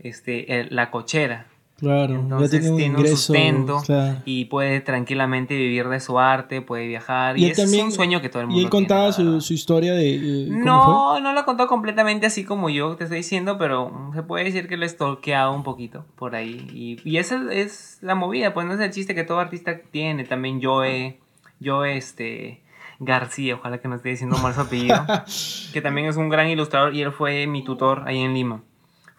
[0.00, 1.46] este, el- la cochera.
[1.80, 3.16] Claro, Entonces ya tiene un ingreso.
[3.16, 4.18] sustento claro.
[4.24, 7.36] y puede tranquilamente vivir de su arte, puede viajar.
[7.36, 9.32] Y Y, él es también- un sueño que todo el mundo Y él contaba tiene,
[9.32, 10.14] la su, su historia de.
[10.14, 10.64] eh, ¿cómo fue?
[10.64, 14.44] No, no lo ha contado completamente así como yo te estoy diciendo, pero se puede
[14.44, 16.66] decir que lo he stalkeado un poquito por ahí.
[16.72, 20.24] Y, y esa es la movida, pues no es el chiste que todo artista tiene.
[20.24, 21.18] También Joe,
[21.62, 22.62] Joe este,
[23.00, 25.04] García, ojalá que no esté diciendo mal su apellido,
[25.72, 28.62] que también es un gran ilustrador y él fue mi tutor ahí en Lima.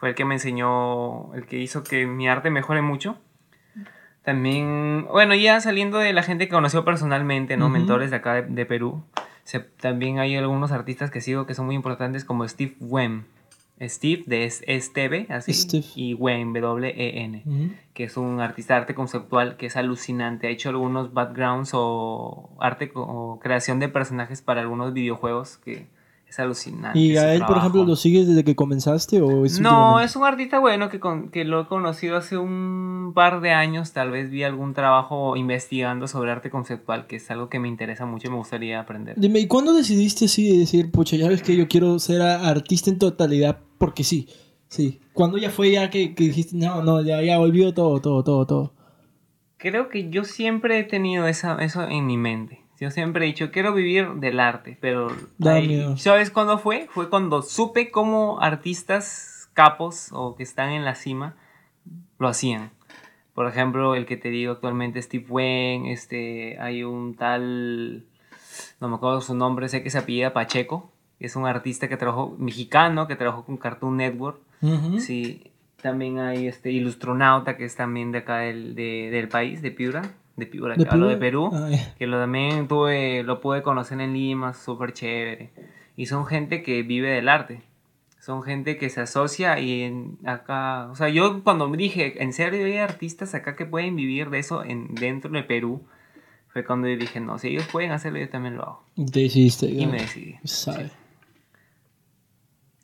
[0.06, 3.18] Fue el que me enseñó, el que hizo que mi arte mejore mucho.
[4.24, 7.66] También, bueno, ya saliendo de la gente que conoció personalmente, ¿no?
[7.66, 7.74] Ujú.
[7.74, 9.04] Mentores de acá de, de Perú.
[9.46, 13.26] Se- también hay algunos artistas que sigo que son muy importantes como Steve Wen.
[13.82, 15.54] Steve de Esteve, así.
[15.54, 15.86] Steve.
[15.96, 17.42] Y Wen, W-E-N.
[17.44, 17.70] Ujú.
[17.96, 20.46] Que es un artista de arte conceptual que es alucinante.
[20.46, 25.88] Ha hecho algunos backgrounds o arte o creación de personajes para algunos videojuegos que
[26.36, 27.00] es alucinante.
[27.00, 30.26] ¿Y a él, por ejemplo, lo sigues desde que comenzaste o es No, es un
[30.26, 33.94] artista bueno que, con- que lo he conocido hace un par de años.
[33.94, 38.06] Tal vez vi algún trabajo investigando sobre arte conceptual, que es algo que me interesa
[38.06, 39.16] mucho y me gustaría aprender.
[39.18, 42.90] Dime, ¿y cuándo decidiste así de decir, pucha, ya ves que yo quiero ser artista
[42.90, 43.60] en totalidad?
[43.78, 44.28] Porque sí,
[44.68, 45.00] sí.
[45.14, 48.46] ¿Cuándo ya fue ya que, que dijiste, no, no, ya, ya volvió todo, todo, todo,
[48.46, 48.74] todo?
[49.58, 52.65] Creo que yo siempre he tenido esa, eso en mi mente.
[52.80, 55.08] Yo siempre he dicho, quiero vivir del arte, pero...
[55.46, 55.98] Ahí-.
[55.98, 56.88] ¿Sabes cuándo fue?
[56.92, 61.36] Fue cuando supe cómo artistas capos o que están en la cima
[62.20, 62.72] lo hacían.
[63.34, 68.06] Por ejemplo, el que te digo actualmente, Steve Wen, este, hay un tal,
[68.80, 71.98] no me acuerdo su nombre, sé que se apellida Pacheco, que es un artista que
[71.98, 74.40] trabajó, mexicano, que trabajó con Cartoon Network.
[74.62, 75.00] Ujú.
[75.00, 79.72] Sí, también hay este Ilustronauta, que es también de acá del, de- del país, de
[79.72, 80.02] Piura,
[80.36, 81.94] de Piura, que hablo de Perú, Ah, ya.
[81.96, 85.52] que lo también tuve, lo pude conocer en Lima, súper chévere.
[85.96, 87.62] Y son gente que vive del arte.
[88.20, 92.34] Son gente que se asocia y en- acá, o sea, yo cuando me dije, en
[92.34, 95.84] serio hay artistas acá que pueden vivir de eso en, dentro de Perú,
[96.52, 98.84] fue cuando yo dije, no, si ellos pueden hacerlo, yo también lo hago.
[98.96, 99.68] Decidiste.
[99.68, 100.36] Y me decidí.
[100.44, 100.90] Sabe.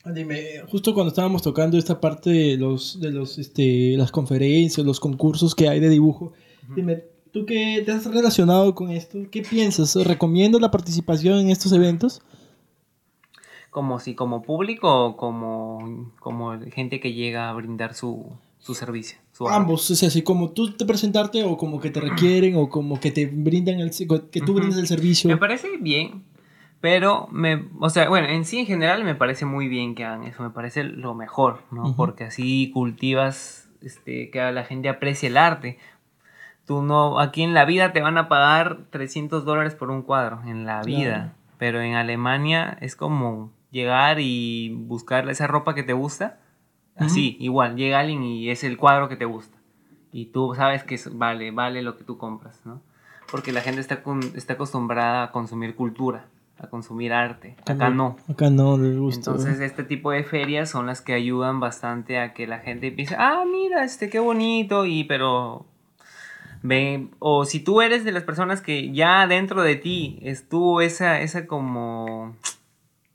[0.06, 5.00] Dime, justo cuando estábamos tocando esta parte de los, de los, este, las conferencias, los
[5.00, 6.34] concursos que hay de dibujo,
[6.76, 9.20] dime, ¿tú qué te has relacionado con esto?
[9.30, 9.96] ¿Qué piensas?
[9.96, 12.22] ¿Recomiendas la participación en estos eventos?
[13.72, 19.18] como si como público o como, como gente que llega a brindar su, su servicio.
[19.32, 19.58] su arte.
[19.58, 23.00] Ambos, o sea, así como tú te presentarte o como que te requieren o como
[23.00, 23.92] que te brindan el,
[24.30, 25.30] que tú brindas el servicio.
[25.30, 26.24] Me parece bien,
[26.82, 30.26] pero me, o sea, bueno, en sí en general me parece muy bien que hagan
[30.26, 31.96] eso, me parece lo mejor, ¿no?
[31.96, 35.78] Porque así cultivas este, que la gente aprecie el arte.
[36.66, 40.42] Tú no, aquí en la vida te van a pagar 300 dólares por un cuadro,
[40.46, 40.86] en la Claro.
[40.86, 41.34] vida.
[41.58, 46.40] Pero en Alemania es como llegar y buscar esa ropa que te gusta.
[46.98, 49.58] Así, igual, llega alguien y es el cuadro que te gusta.
[50.12, 52.82] Y tú sabes que vale, vale lo que tú compras, ¿no?
[53.32, 56.26] Porque la gente está, con- está acostumbrada a consumir cultura,
[56.60, 57.56] a consumir arte.
[57.66, 58.18] Acá no.
[58.28, 59.32] Acá no, les gusta.
[59.32, 63.16] Entonces este tipo de ferias son las que ayudan bastante a que la gente empiece,
[63.18, 65.66] ah, mira, este, qué bonito, y pero
[67.20, 71.48] O si tú eres de las personas que ya dentro de ti estuvo esa, esa
[71.48, 72.36] como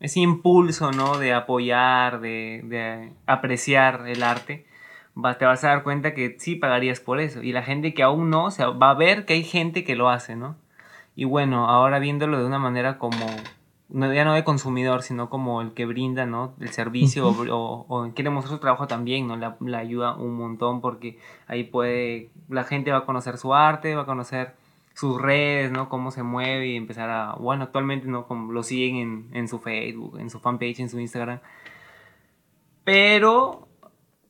[0.01, 1.19] ese impulso, ¿no?
[1.19, 4.67] De apoyar, de, de apreciar el arte,
[5.39, 7.43] te vas a dar cuenta que sí pagarías por eso.
[7.43, 9.97] Y la gente que aún no, o sea, va a ver que hay gente que
[9.97, 10.57] lo hace, ¿no?
[11.15, 13.27] Y bueno, ahora viéndolo de una manera como,
[13.89, 16.55] no, ya no de consumidor, sino como el que brinda, ¿no?
[16.61, 19.37] El servicio o, o, o quiere mostrar su trabajo también, ¿no?
[19.37, 23.95] La, la ayuda un montón porque ahí puede, la gente va a conocer su arte,
[23.95, 24.55] va a conocer
[24.95, 25.89] sus redes, ¿no?
[25.89, 28.27] Cómo se mueve y empezar a, bueno, actualmente, ¿no?
[28.27, 31.41] Como lo siguen en, en su Facebook, en su fanpage, en su Instagram.
[32.83, 33.69] Pero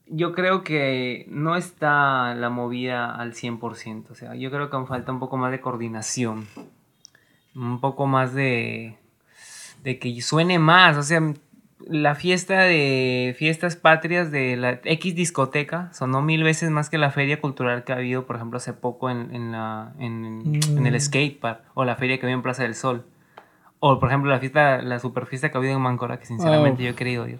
[0.06, 4.86] yo creo que no está la movida al 100%, o sea, yo creo que aún
[4.86, 6.46] falta un poco más de coordinación,
[7.54, 8.98] un poco más de,
[9.86, 11.20] de que suene más, o sea,
[11.88, 17.12] la fiesta de fiestas patrias de la X discoteca sonó mil veces más que la
[17.12, 21.00] feria cultural que ha habido, por ejemplo, hace poco en, en, la, en, en el
[21.00, 23.06] skatepark o la feria que había en Plaza del Sol.
[23.78, 26.82] O, por ejemplo, la fiesta, la super fiesta que ha habido en Mancora, que sinceramente
[26.82, 26.86] Oh.
[26.86, 27.38] yo he querido ir.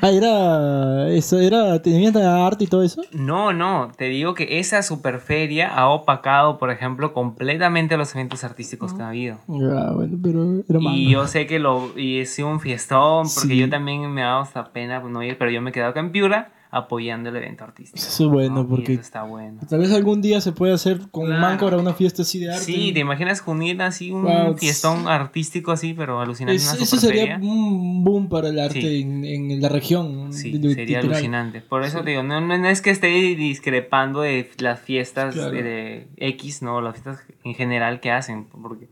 [0.00, 1.08] Ah, era.
[1.08, 1.80] Eso, era.
[1.80, 3.02] ¿Tenían arte y todo eso?
[3.12, 8.44] No, no, te digo que esa super feria ha opacado, por ejemplo, completamente los eventos
[8.44, 9.38] artísticos que ha habido.
[9.48, 10.96] Ya, bueno, pero era malo.
[10.96, 13.58] Y yo sé que lo y es un fiestón, porque Sí.
[13.58, 16.00] yo también me ha dado hasta pena no ir, pero yo me he quedado acá
[16.00, 17.98] en Piura apoyando el evento artístico.
[17.98, 18.68] Eso es bueno, ¿no?
[18.68, 19.60] Porque eso está bueno.
[19.68, 21.40] tal vez algún día se puede hacer con Claro.
[21.40, 22.64] Mancora una fiesta así de arte.
[22.64, 24.56] Sí, ¿te imaginas unir así un Wow.
[24.58, 26.56] fiestón artístico así, pero alucinante?
[26.56, 29.02] Es- eso sería un boom para el arte Sí.
[29.02, 30.32] en, en la región.
[30.32, 31.14] Sí, li- sería literal.
[31.14, 31.60] alucinante.
[31.62, 35.50] Por eso te digo, no, no, no es que esté discrepando de las fiestas Claro.
[35.52, 38.88] de, de X, no, las fiestas en general que hacen, porque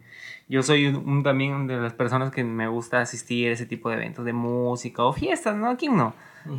[0.54, 3.96] yo soy un, también de las personas que me gusta asistir a ese tipo de
[3.96, 5.76] eventos de música o fiestas, ¿no?
[5.76, 6.14] ¿Quién no?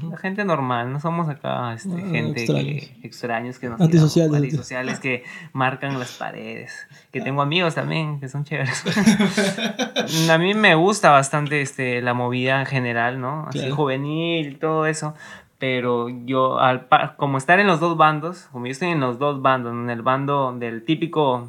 [0.10, 2.66] La gente normal, no somos acá este, Ah, gente extraños.
[2.66, 4.32] que, extraños que nos Antisociales.
[4.32, 6.74] tiramos, antisociales que marcan las paredes.
[7.12, 8.84] Que tengo amigos también que son chéveres.
[10.30, 13.46] a mí me gusta bastante este, la movida en general, ¿no?
[13.48, 13.76] Así Claro.
[13.76, 15.14] juvenil todo eso.
[15.60, 19.42] Pero yo, al como estar en los dos bandos, como yo estoy en los dos
[19.42, 21.48] bandos, en el bando del típico,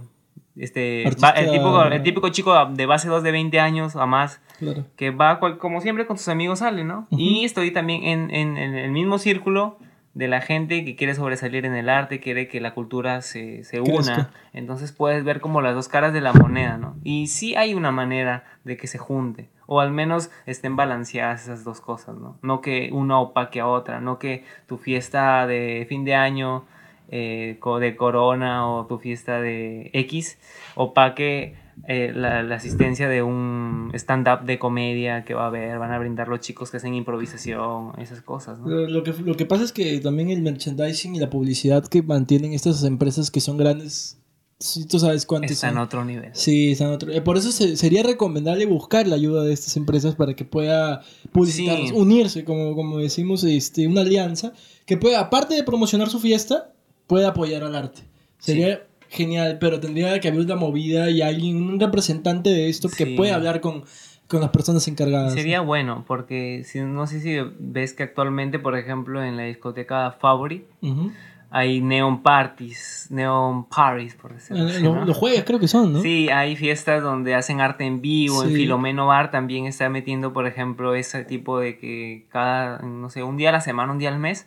[0.57, 4.41] este, ba- el, típico, el típico chico de base 2 de 20 años a más,
[4.59, 4.85] Claro.
[4.97, 7.07] que va cual- como siempre con sus amigos sale, ¿no?
[7.11, 7.21] Ujú.
[7.21, 9.79] Y estoy también en, en- en el mismo círculo
[10.15, 13.81] de la gente que quiere sobresalir en el arte, quiere que la cultura se, se
[13.83, 14.31] una.
[14.55, 16.97] Entonces puedes ver como las dos caras de la moneda, ¿no?
[17.05, 21.65] Y sí hay una manera de que se junte, o al menos estén balanceadas esas
[21.65, 22.39] dos cosas, ¿no?
[22.41, 26.65] No que una opaque a otra, no que tu fiesta de fin de año
[27.11, 30.39] eh, de Corona o tu fiesta de X
[30.75, 31.55] opaque
[31.89, 35.99] eh, la, la asistencia de un stand-up de comedia que va a haber, van a
[35.99, 38.67] brindar los chicos que hacen improvisación, esas cosas, ¿no?
[38.69, 42.03] Lo, lo que, lo que pasa es que también el merchandising y la publicidad que
[42.03, 44.19] mantienen estas empresas que son grandes,
[44.59, 46.31] sí, tú sabes cuántos Está en otro nivel.
[46.33, 47.13] Sí, están en otro.
[47.13, 51.03] eh, Por eso se- sería recomendable buscar la ayuda de estas empresas para que pueda
[51.31, 51.93] publicitar, Sí.
[51.95, 54.55] unirse, como, como decimos, este, una alianza
[54.87, 56.73] que pueda, aparte de promocionar su fiesta,
[57.07, 58.03] pueda apoyar al arte.
[58.39, 63.07] Sería genial, pero tendría que haber una movida y alguien, un representante de esto que
[63.07, 63.85] pueda hablar con,
[64.27, 65.33] con las personas encargadas.
[65.33, 70.11] Sería bueno, porque si, no sé si ves que actualmente, por ejemplo, en la discoteca
[70.21, 71.13] Favorite Ujú.
[71.51, 74.83] hay neon parties, neon parties, por decirlo Eh, así.
[74.83, 76.03] Los jueves creo que son, ¿no?
[76.03, 78.43] Sí, hay fiestas donde hacen arte en vivo.
[78.43, 78.51] En.
[78.51, 83.37] Filomeno Bar también está metiendo, por ejemplo, ese tipo de que cada, no sé, un
[83.37, 84.47] día a la semana, un día al mes,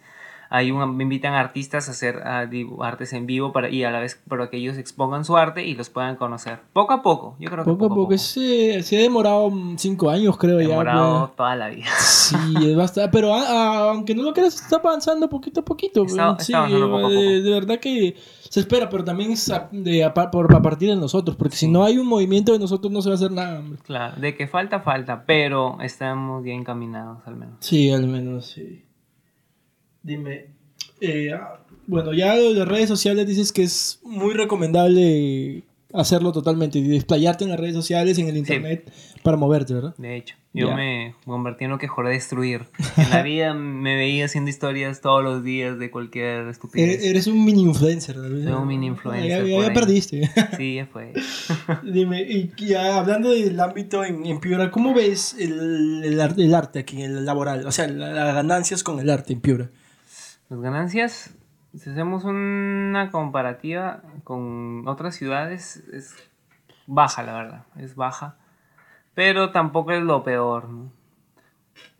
[0.51, 4.19] hay un, invitan artistas a hacer dibu- artes en vivo para, y a la vez
[4.27, 6.59] para que ellos expongan su arte y los puedan conocer.
[6.73, 8.17] Poco a poco, yo creo que Poco a poco.
[8.17, 10.69] Se, se ha demorado cinco años, creo ya.
[10.69, 11.35] Demorado pues.
[11.37, 11.85] toda la vida.
[11.99, 13.11] Sí, es bastante.
[13.11, 16.03] Pero ah, ah, aunque no lo creas, está avanzando poquito a poquito.
[16.03, 17.13] Está- sí, está avanzando poco a poco.
[17.13, 18.15] De, de verdad que
[18.49, 21.37] se espera, pero también es a, de, a, por, a partir de nosotros.
[21.37, 23.61] Porque si no hay un movimiento de nosotros, no se va a hacer nada.
[23.83, 27.55] Claro, de que falta, falta, pero estamos bien encaminados al menos.
[27.59, 28.83] Sí, al menos, sí.
[30.03, 30.47] Dime.
[31.01, 36.77] eh, ah, bueno, ya de las redes sociales dices que es muy recomendable hacerlo totalmente
[36.77, 38.91] y desplayarte en las redes sociales, en el internet,
[39.23, 39.95] para moverte, ¿verdad?
[39.97, 42.67] De hecho, yo me convertí en lo que juré destruir.
[42.95, 46.89] En la vida me veía haciendo historias todos los días de cualquier estupidez.
[46.99, 48.15] Eres, eres un mini influencer.
[48.17, 50.29] Soy un mini influencer Ya, ya- perdiste.
[50.57, 51.13] Sí, ya fue.
[51.83, 56.77] Dime, y ya hablando del ámbito en, en Piura, ¿cómo ves el, el, el arte
[56.79, 57.65] aquí, el laboral?
[57.65, 59.71] O sea, la- las ganancias con el arte en Piura.
[60.49, 61.37] Las ganancias,
[61.75, 66.15] si hacemos una comparativa con otras ciudades, es
[66.87, 67.65] baja, la verdad.
[67.77, 68.37] Es baja.
[69.13, 70.67] Pero tampoco es lo peor.
[70.69, 70.91] ¿no?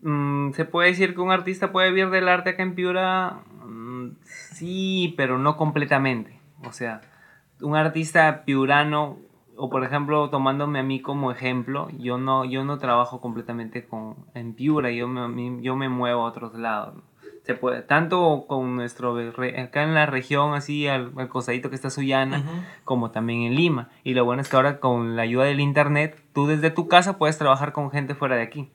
[0.02, 3.44] Mm, ¿Se puede decir que un artista puede vivir del arte acá en Piura?
[3.66, 6.40] Mm, sí, pero no completamente.
[6.68, 7.02] O sea,
[7.62, 9.20] un artista piurano,
[9.58, 14.26] o por ejemplo, tomándome a mí como ejemplo, yo no, yo no trabajo completamente con,
[14.34, 16.96] en Piura, yo me, yo me muevo a otros lados.
[16.96, 17.09] ¿no?
[17.50, 21.90] Se puede, tanto con nuestro, acá en la región, así al, al costadito que está
[21.90, 22.44] Sullana,
[22.84, 23.90] como también en Lima.
[24.04, 27.18] Y lo bueno es que ahora con la ayuda del internet, tú desde tu casa
[27.18, 28.70] puedes trabajar con gente fuera de aquí,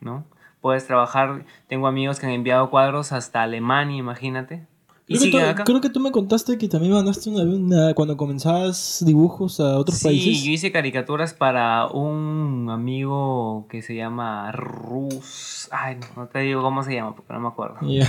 [0.00, 0.24] ¿no?
[0.62, 4.66] Puedes trabajar, tengo amigos que han enviado cuadros hasta Alemania, imagínate.
[5.10, 5.64] Y Creo que, tú, acá.
[5.64, 9.96] creo que tú me contaste que también mandaste una, una- cuando comenzabas dibujos a otros
[9.98, 10.42] Sí, países.
[10.44, 15.68] yo hice caricaturas para un amigo que se llama Rus.
[15.72, 17.76] Ay, no, no te digo cómo se llama porque no me acuerdo.
[17.82, 18.06] Ya.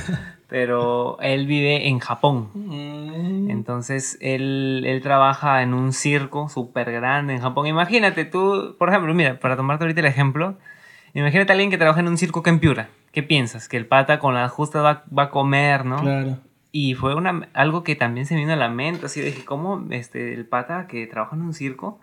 [0.49, 2.49] Pero él vive en Japón.
[2.53, 3.49] Mm.
[3.49, 7.67] Entonces él, él trabaja en un circo súper grande en Japón.
[7.67, 10.57] Imagínate tú, por ejemplo, mira, para tomarte ahorita el ejemplo,
[11.13, 12.89] imagínate a alguien que trabaja en un circo que en Piura.
[13.11, 13.69] ¿Qué piensas?
[13.69, 16.01] Que el pata con la justa va, va a comer, ¿no?
[16.01, 16.37] Claro.
[16.71, 19.43] Y fue una, algo que también se me vino a la mente, así de que
[19.43, 21.99] cómo este, el pata que trabaja en un circo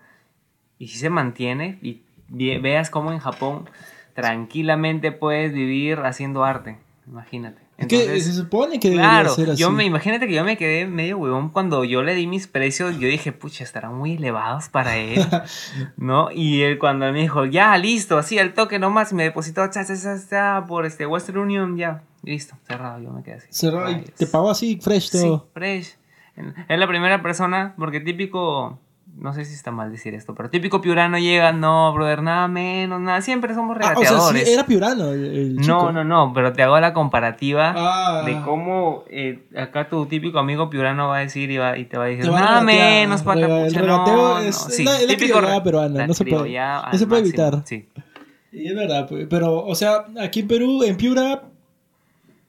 [0.79, 3.69] y si se mantiene y ve- veas cómo en Japón
[4.15, 7.63] tranquilamente puedes vivir haciendo arte, imagínate.
[7.79, 9.61] Es que Entonces, se supone que debería Claro, ser así.
[9.61, 12.99] yo me imagínate que yo me quedé medio huevón cuando yo le di mis precios,
[12.99, 15.21] yo dije, pucha, estarán muy elevados para él,
[15.99, 16.31] ¿no?
[16.33, 19.95] Y él cuando me dijo, ya, listo, así al toque nomás, me depositó, cha, cha,
[20.29, 23.47] cha, por este Western Union, ya, listo, cerrado, yo me quedé así.
[23.51, 25.47] Cerrado y te pagó así, fresh Sí, todo.
[25.55, 25.95] fresh.
[26.69, 28.79] Es la primera persona, porque típico,
[29.17, 33.01] no sé si está mal decir esto, pero típico piurano llega, no, brother, nada menos,
[33.01, 34.45] nada, siempre somos Ah, o sea, regateadores.
[34.47, 35.73] sí, era piurano el, el chico.
[35.85, 38.23] No, no, no, pero te hago la comparativa Ah.
[38.27, 41.97] de cómo eh, acá tu típico amigo piurano va a decir y, va, y te
[41.97, 44.39] va a decir, nada menos, pata, rega- el no, es- no".
[44.41, 47.45] es Sí, la- típico peruana, la no se puede- criollada no al se puede máximo,
[47.47, 47.63] evitar.
[47.67, 47.89] Sí.
[48.53, 51.43] Y es verdad, pues, pero, o sea, aquí en Perú, en Piura,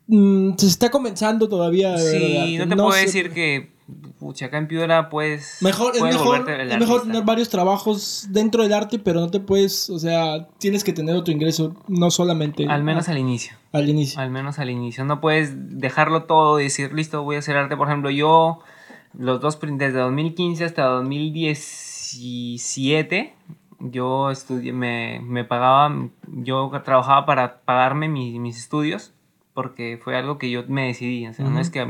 [0.08, 1.98] mm, se está comenzando todavía.
[1.98, 3.72] Sí, no te puedo decir que,
[4.20, 5.58] pucha, acá en Piura pues...
[5.62, 9.40] Mejor, es puedes mejor, es mejor tener varios trabajos dentro del arte, pero no te
[9.40, 13.54] puedes, o sea, tienes que tener otro ingreso, no solamente Al menos al inicio.
[13.72, 14.20] al inicio.
[14.20, 15.06] Al menos al inicio.
[15.06, 17.78] No puedes dejarlo todo y decir, listo, voy a hacer arte.
[17.78, 18.60] Por ejemplo, yo,
[19.18, 23.34] los dos, desde 2015 hasta 2017,
[23.80, 29.14] yo estudié, me, me pagaba, yo trabajaba para pagarme mi- mis estudios,
[29.58, 31.26] porque fue algo que yo me decidí.
[31.26, 31.84] O sea, no es que...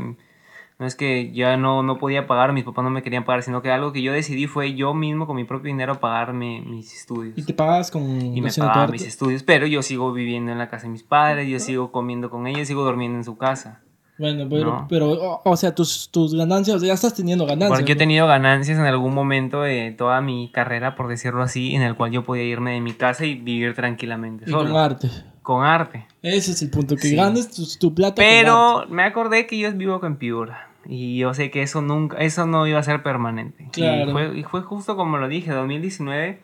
[0.80, 3.62] No es que ya no, no podía pagar, mis papás no me querían pagar, sino
[3.62, 7.36] que algo que yo decidí fue yo mismo con mi propio dinero pagarme mis estudios
[7.36, 10.70] Y te pagas con y me pagaba mis estudios, pero yo sigo viviendo en la
[10.70, 13.82] casa de mis padres, yo sigo comiendo con ellos, sigo durmiendo en su casa.
[14.18, 14.86] Bueno, pero, No.
[14.88, 17.70] pero o, o sea, tus, tus ganancias, o sea, ya estás teniendo ganancias.
[17.70, 17.98] Porque yo he ¿no?
[17.98, 22.12] tenido ganancias en algún momento de toda mi carrera, por decirlo así, en el cual
[22.12, 24.70] yo podía irme de mi casa y vivir tranquilamente Y solo.
[24.72, 25.10] con arte.
[25.42, 26.06] Con arte.
[26.22, 27.16] Ese es el punto, que Sí.
[27.16, 28.14] ganes tu, tu plata.
[28.16, 30.68] Pero me acordé que yo vivo con Piura.
[30.86, 33.68] Y yo sé que eso nunca, eso no iba a ser permanente.
[33.72, 34.08] Claro.
[34.08, 36.40] Y, fue, y fue justo como lo dije, 2019,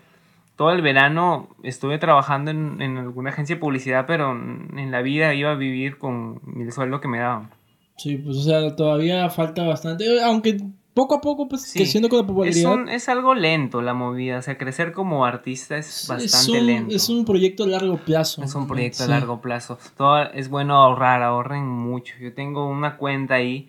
[0.56, 5.32] todo el verano estuve trabajando en, en alguna agencia de publicidad, pero en la vida
[5.34, 7.50] iba a vivir con el sueldo que me daban.
[7.96, 10.04] Sí, pues o sea, todavía falta bastante.
[10.22, 10.58] Aunque
[10.95, 11.80] poco a poco, pues Sí.
[11.80, 12.72] creciendo con la Es, popularidad.
[12.72, 16.66] un- es algo lento la movida, o sea, crecer como artista es es, bastante un,
[16.66, 16.95] lento.
[16.95, 18.42] es un proyecto a largo plazo.
[18.42, 19.05] Es un proyecto Sí.
[19.05, 19.78] a largo plazo.
[19.97, 22.14] Todo es bueno ahorrar, ahorren mucho.
[22.20, 23.68] Yo tengo una cuenta ahí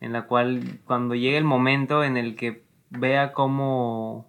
[0.00, 4.26] en la cual cuando llegue el momento en el que vea cómo,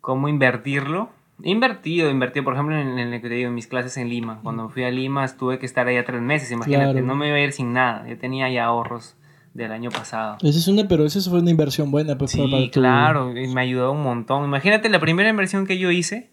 [0.00, 1.10] cómo invertirlo.
[1.42, 3.96] He invertido, he invertido, por ejemplo, en, en el que te digo, en mis clases
[3.96, 4.40] en Lima.
[4.42, 7.06] Cuando fui a Lima tuve que estar allá tres meses, imagínate, Claro.
[7.06, 8.06] no me iba a ir sin nada.
[8.08, 9.16] Yo tenía ya ahorros
[9.58, 10.36] del año pasado.
[10.40, 12.16] Esa es una, pero esa fue una inversión buena.
[12.16, 14.44] Pues, para- para Sí, tu- claro, y me ayudó un montón.
[14.44, 16.30] Imagínate la primera inversión que yo hice.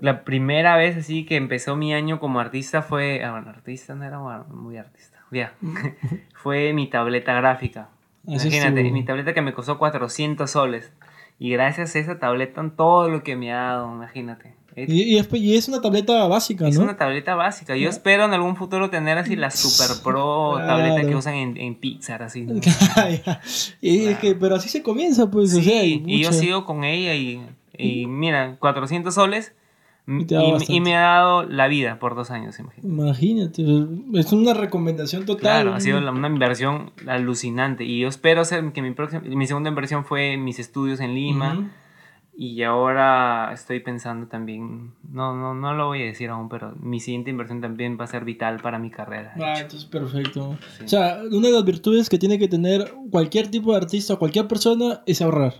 [0.00, 3.24] La primera vez así que empezó mi año como artista fue.
[3.24, 5.18] Ah, bueno, artista no era bueno, muy artista.
[5.32, 5.54] Ya.
[6.34, 7.88] fue mi tableta gráfica.
[8.26, 10.92] Imagínate, tu- mi tableta que me costó 400 soles.
[11.38, 14.54] Y gracias a esa tableta, todo lo que me ha dado, imagínate.
[14.76, 16.84] Es, Y, y es, y es una tableta básica, es ¿no?
[16.84, 17.74] una tableta básica.
[17.76, 20.66] Yo espero en algún futuro tener así la super pro Claro.
[20.66, 22.42] tableta que usan en, en Pixar, así.
[22.42, 22.60] ¿no?
[23.80, 25.52] y es que, pero así se comienza, pues.
[25.54, 27.40] o Sí, sea, hay y yo sigo con ella y,
[27.78, 29.54] y mira, 400 soles
[30.06, 30.26] Y
[30.68, 32.86] y, me ha dado la vida por dos años, imagínate.
[32.86, 33.62] Imagínate,
[34.14, 35.40] es una recomendación total.
[35.40, 38.42] Claro, ha sido una inversión alucinante y yo espero
[38.74, 41.68] que mi próxima, mi segunda inversión fue mis estudios en Lima Ujú.
[42.38, 47.00] Y ahora estoy pensando también, no, no, no lo voy a decir aún, pero mi
[47.00, 49.32] siguiente inversión también va a ser vital para mi carrera.
[49.40, 50.58] Ah, entonces perfecto.
[50.76, 50.84] Sí.
[50.84, 54.18] O sea, una de las virtudes que tiene que tener cualquier tipo de artista o
[54.18, 55.54] cualquier persona es ahorrar,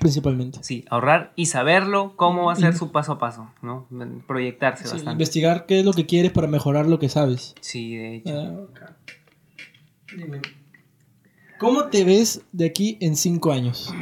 [0.00, 0.58] principalmente.
[0.62, 3.86] Sí, ahorrar y saberlo cómo va a ser Y- su paso a paso, ¿no?
[4.26, 5.12] Proyectarse Sí, bastante.
[5.12, 7.54] investigar qué es lo que quieres para mejorar lo que sabes.
[7.60, 8.34] Sí, de hecho.
[8.34, 8.80] Ah, ok.
[10.16, 10.40] Dime.
[11.58, 13.94] ¿Cómo te ves de aquí en cinco años?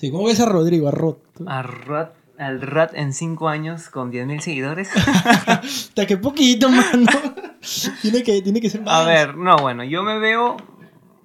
[0.00, 1.16] Sí, ¿Cómo ves a Rodrigo, a Rod?
[1.46, 4.88] A Rat- al Rat en 5 años con 10.000 seguidores.
[5.46, 7.06] Hasta que poquito, mano.
[8.00, 8.94] tiene, que, tiene que ser más.
[8.94, 10.56] A ver, no, bueno, yo me veo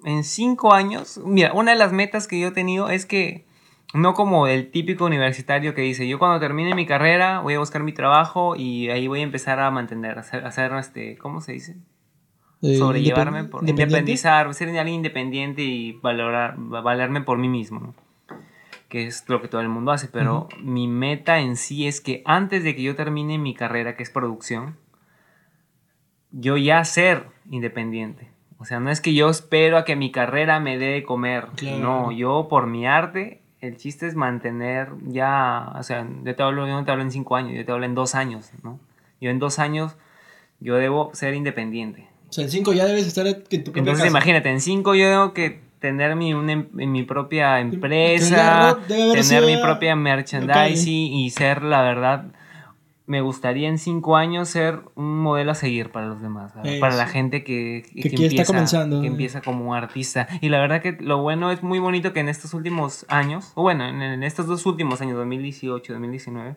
[0.04, 1.22] en 5 años.
[1.24, 3.46] Mira, una de las metas que yo he tenido es que
[3.94, 7.82] no como el típico universitario que dice, yo cuando termine mi carrera voy a buscar
[7.82, 11.40] mi trabajo y ahí voy a empezar a mantener, a hacer, a hacer, este, ¿cómo
[11.40, 11.78] se dice?
[12.62, 18.05] Eh, sobrellevarme, por, independizar, ser alguien independiente y valorar, valerme por mí mismo, ¿no?
[18.96, 22.22] Que es lo que todo el mundo hace, pero mi meta en sí es que
[22.24, 24.78] antes de que yo termine mi carrera, que es producción,
[26.32, 28.30] yo ya ser independiente.
[28.58, 31.48] O sea, no es que yo espero a que mi carrera me dé de comer,
[31.58, 31.78] Claro.
[31.80, 36.66] no, yo por mi arte, el chiste es mantener ya, o sea, yo te hablo,
[36.66, 38.80] yo no te hablo en cinco años, yo te hablo en dos años, ¿no?
[39.20, 39.98] Yo en dos años,
[40.62, 42.08] yo debo ser independiente.
[42.30, 44.08] O sea, en cinco ya debes estar en tu Entonces casa.
[44.08, 47.76] imagínate, en cinco yo tengo que tener mi, una em- mi propia Entonces,
[48.32, 52.26] empresa, debe tener mi propia merchandising y ser, la verdad,
[53.08, 56.54] me gustaría en cinco años ser un modelo a seguir para los demás.
[56.64, 56.80] Eso.
[56.80, 59.02] para la gente que, Que quiere- está comenzando.
[59.02, 60.28] que empieza como artista.
[60.42, 63.62] Y la verdad que lo bueno es muy bonito que en estos últimos años, o
[63.62, 66.56] bueno, en, en estos dos últimos años, 2018, 2019,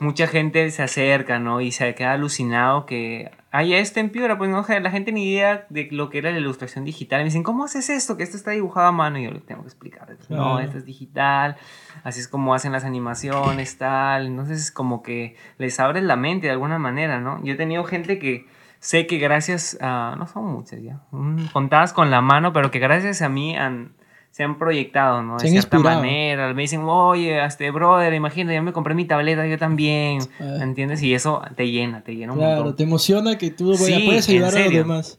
[0.00, 1.60] mucha gente se acerca, ¿no?
[1.60, 5.66] Y se queda alucinado que haya esto en Piura, pues no, la gente ni idea
[5.68, 7.20] de lo que era la ilustración digital.
[7.20, 8.16] Me dicen, ¿cómo haces esto?
[8.16, 9.18] Que esto está dibujado a mano.
[9.18, 10.16] Y yo les tengo que explicar.
[10.30, 11.56] No, esto es digital,
[12.02, 14.26] así es como hacen las animaciones, tal.
[14.26, 17.44] Entonces es como que les abres la mente de alguna manera, ¿no?
[17.44, 18.46] Yo he tenido gente que
[18.78, 22.80] sé que gracias a, no son muchas ya, mm, contadas con la mano, pero que
[22.80, 23.92] gracias a mí han,
[24.32, 25.34] se han proyectado, ¿no?
[25.36, 26.00] De cierta inspirado.
[26.00, 26.52] manera.
[26.54, 30.18] Me dicen, oye, este brother, imagínate, ya me compré mi tableta, yo también.
[30.40, 30.56] Ah.
[30.62, 31.00] ¿Entiendes?
[31.02, 32.76] Y eso te llena, te llena un Claro, montón.
[32.76, 35.16] te emociona que tú vaya- Sí, puedes ayudar a los demás.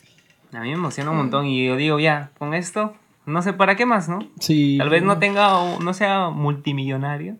[0.51, 2.93] A mí me emociona un montón y yo digo, ya, con esto,
[3.25, 4.19] no sé para qué más, ¿no?
[4.39, 4.75] Sí.
[4.77, 7.37] Tal vez no tenga, no sea multimillonario.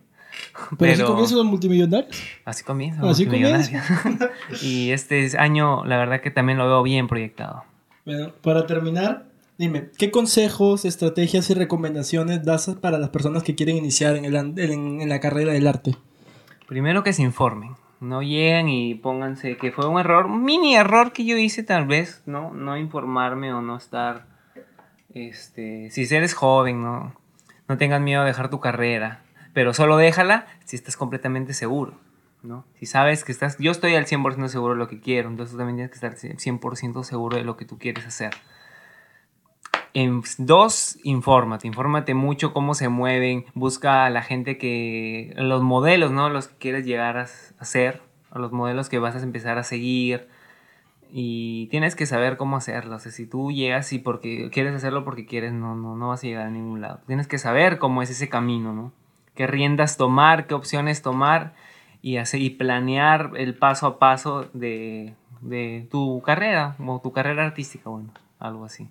[0.78, 2.22] Pero, así pero- comienzan los multimillonarios.
[2.44, 3.00] Así comienza.
[3.08, 3.80] Así multimillonario.
[4.62, 7.64] y este año, la verdad que también lo veo bien proyectado.
[8.04, 9.26] Bueno, para terminar,
[9.58, 14.34] dime, ¿qué consejos, estrategias y recomendaciones das para las personas que quieren iniciar en, el
[14.36, 15.96] en- en la carrera del arte?
[16.66, 17.74] Primero que se informen.
[18.00, 21.86] No lleguen y pónganse que fue un error, un mini error que yo hice tal
[21.86, 22.52] vez, ¿no?
[22.52, 24.26] No informarme o no estar,
[25.14, 27.14] este, si eres joven, ¿no?
[27.68, 29.22] No tengas miedo de dejar tu carrera,
[29.54, 31.94] pero solo déjala si estás completamente seguro,
[32.42, 32.64] ¿no?
[32.78, 35.76] Si sabes que estás, yo estoy al 100% seguro de lo que quiero, entonces también
[35.76, 38.32] tienes que estar 100% seguro de lo que tú quieres hacer.
[39.94, 46.10] En dos, infórmate, infórmate mucho cómo se mueven, busca a la gente que, los modelos,
[46.10, 46.28] ¿no?
[46.28, 47.26] Los que quieres llegar a
[47.58, 48.02] a ser,
[48.34, 50.28] los modelos que vas a empezar a seguir
[51.10, 52.96] y tienes que saber cómo hacerlo.
[52.96, 56.26] O si tú llegas y porque quieres hacerlo porque quieres, no, no, no vas a
[56.26, 57.00] llegar a ningún lado.
[57.06, 58.92] Tienes que saber cómo es ese camino, ¿no?
[59.34, 61.54] Qué riendas tomar, qué opciones tomar
[62.02, 67.44] y, hacer, y planear el paso a paso de, de tu carrera, o tu carrera
[67.44, 68.88] artística, bueno, algo así.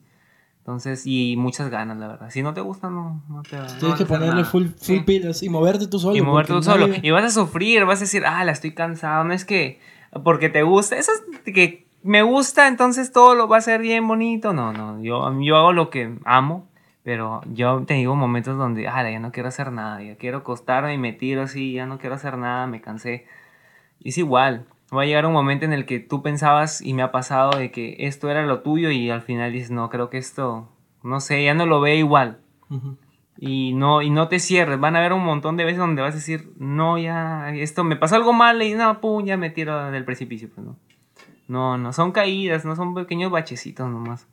[0.64, 2.30] Entonces, y muchas ganas, la verdad.
[2.30, 4.46] Si no te gusta, no, no te va Tienes que ponerle nada.
[4.46, 5.00] full, full Sí.
[5.02, 6.16] pilas y moverte tú solo.
[6.16, 6.88] Y moverte tú solo.
[6.88, 9.26] nadie- Y vas a sufrir, vas a decir, ah, la estoy cansado.
[9.26, 9.82] No es que
[10.24, 10.96] porque te gusta.
[10.96, 14.54] Eso es que me gusta, entonces todo lo va a ser bien bonito.
[14.54, 15.04] No, no.
[15.04, 16.70] Yo, yo hago lo que amo.
[17.04, 20.02] Pero yo te digo momentos donde, ah, ya no quiero hacer nada.
[20.02, 21.74] Ya quiero acostarme y me tiro así.
[21.74, 23.26] Ya no quiero hacer nada, me cansé.
[24.02, 24.66] Es igual.
[24.96, 27.72] Va a llegar un momento en el que tú pensabas, y me ha pasado, de
[27.72, 28.92] que esto era lo tuyo.
[28.92, 30.70] Y al final dices, no, creo que esto,
[31.04, 32.98] no sé, ya no lo ve igual Ujú.
[33.38, 34.80] y no, y no te cierres.
[34.80, 37.96] Van a haber un montón de veces donde vas a decir, no, ya, esto me
[37.96, 40.50] pasó algo mal y no, pum, ya me tiro del precipicio.
[40.54, 40.76] Pues no.
[41.48, 44.28] No, no, son caídas, no son pequeños bachecitos nomás.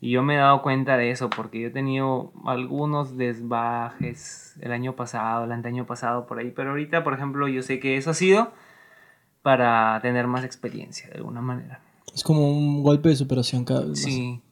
[0.00, 4.70] Y yo me he dado cuenta de eso porque yo he tenido algunos desbajes el
[4.70, 6.52] año pasado, el anteaño pasado por ahí.
[6.54, 8.52] Pero ahorita, por ejemplo, yo sé que eso ha sido
[9.48, 11.80] para tener más experiencia de alguna manera.
[12.14, 14.00] Es como un golpe de superación cada vez más.
[14.00, 14.42] Sí.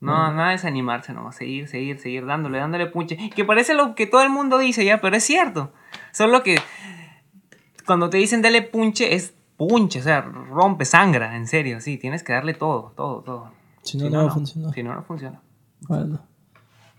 [0.00, 1.30] No, nada de desanimarse, no.
[1.30, 3.30] Seguir, seguir, seguir dándole, dándole punche.
[3.32, 5.72] Que parece lo que todo el mundo dice ya, pero es cierto.
[6.10, 6.58] Solo que
[7.86, 11.96] cuando te dicen dale punche, es punche, o sea, rompe, sangra, en serio, sí.
[11.96, 13.52] Tienes que darle todo, todo, todo.
[13.82, 14.74] Si no, no va a funcionar.
[14.74, 15.40] Si no, no funciona.
[15.82, 16.18] Bueno.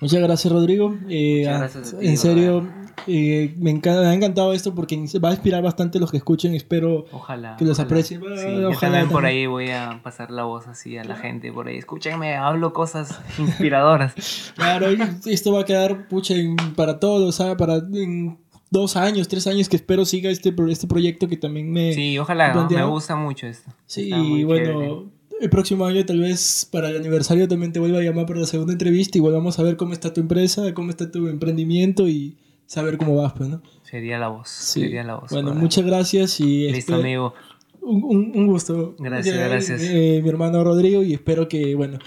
[0.02, 0.96] Muchas gracias, Rodrigo.
[1.10, 2.68] Eh, Muchas ah, gracias a ti, en serio,
[3.08, 6.18] eh, me, encanta, me ha encantado esto porque va a inspirar bastante a los que
[6.18, 6.54] escuchen.
[6.54, 7.56] Espero Ojalá.
[7.58, 7.86] que los ojalá.
[7.88, 8.22] aprecien.
[8.22, 11.16] Sí, Bueno, yo ojalá también por ahí voy a pasar la voz así a la
[11.16, 11.78] gente por ahí.
[11.78, 14.14] Escúchenme, hablo cosas inspiradoras.
[14.56, 14.88] Claro,
[15.26, 16.34] esto va a quedar pucha
[16.76, 17.56] para todos, ¿sabes?
[17.56, 18.38] Para en
[18.72, 21.94] dos años, tres años que espero siga este, este proyecto que también me...
[21.94, 23.72] Sí, ojalá, me gusta mucho esto.
[23.86, 25.15] Sí, bueno, chévere.
[25.42, 28.46] El próximo año tal vez para el aniversario también te vuelva a llamar para la
[28.48, 32.38] segunda entrevista y volvamos a ver cómo está tu empresa, cómo está tu emprendimiento y
[32.66, 33.62] saber cómo vas, pues, ¿no?
[33.84, 34.50] Sería la voz.
[34.50, 34.82] Sí.
[34.82, 35.30] Sería la voz.
[35.32, 37.34] Bueno, muchas gracias y Listo, espero- amigo.
[37.82, 38.96] un, un- un gusto.
[38.98, 39.82] Gracias, Ya, gracias.
[39.84, 42.00] eh, mi hermano Rodrigo y espero que, bueno,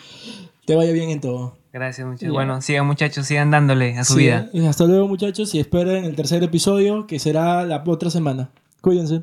[0.67, 1.57] te vaya bien en todo.
[1.73, 2.33] Gracias, muchachos.
[2.33, 4.51] Bueno, sigan, muchachos, sigan dándole a su Sí, vida.
[4.53, 8.51] eh, Hasta luego muchachos y esperen el tercer episodio que será la otra semana.
[8.81, 9.23] Cuídense.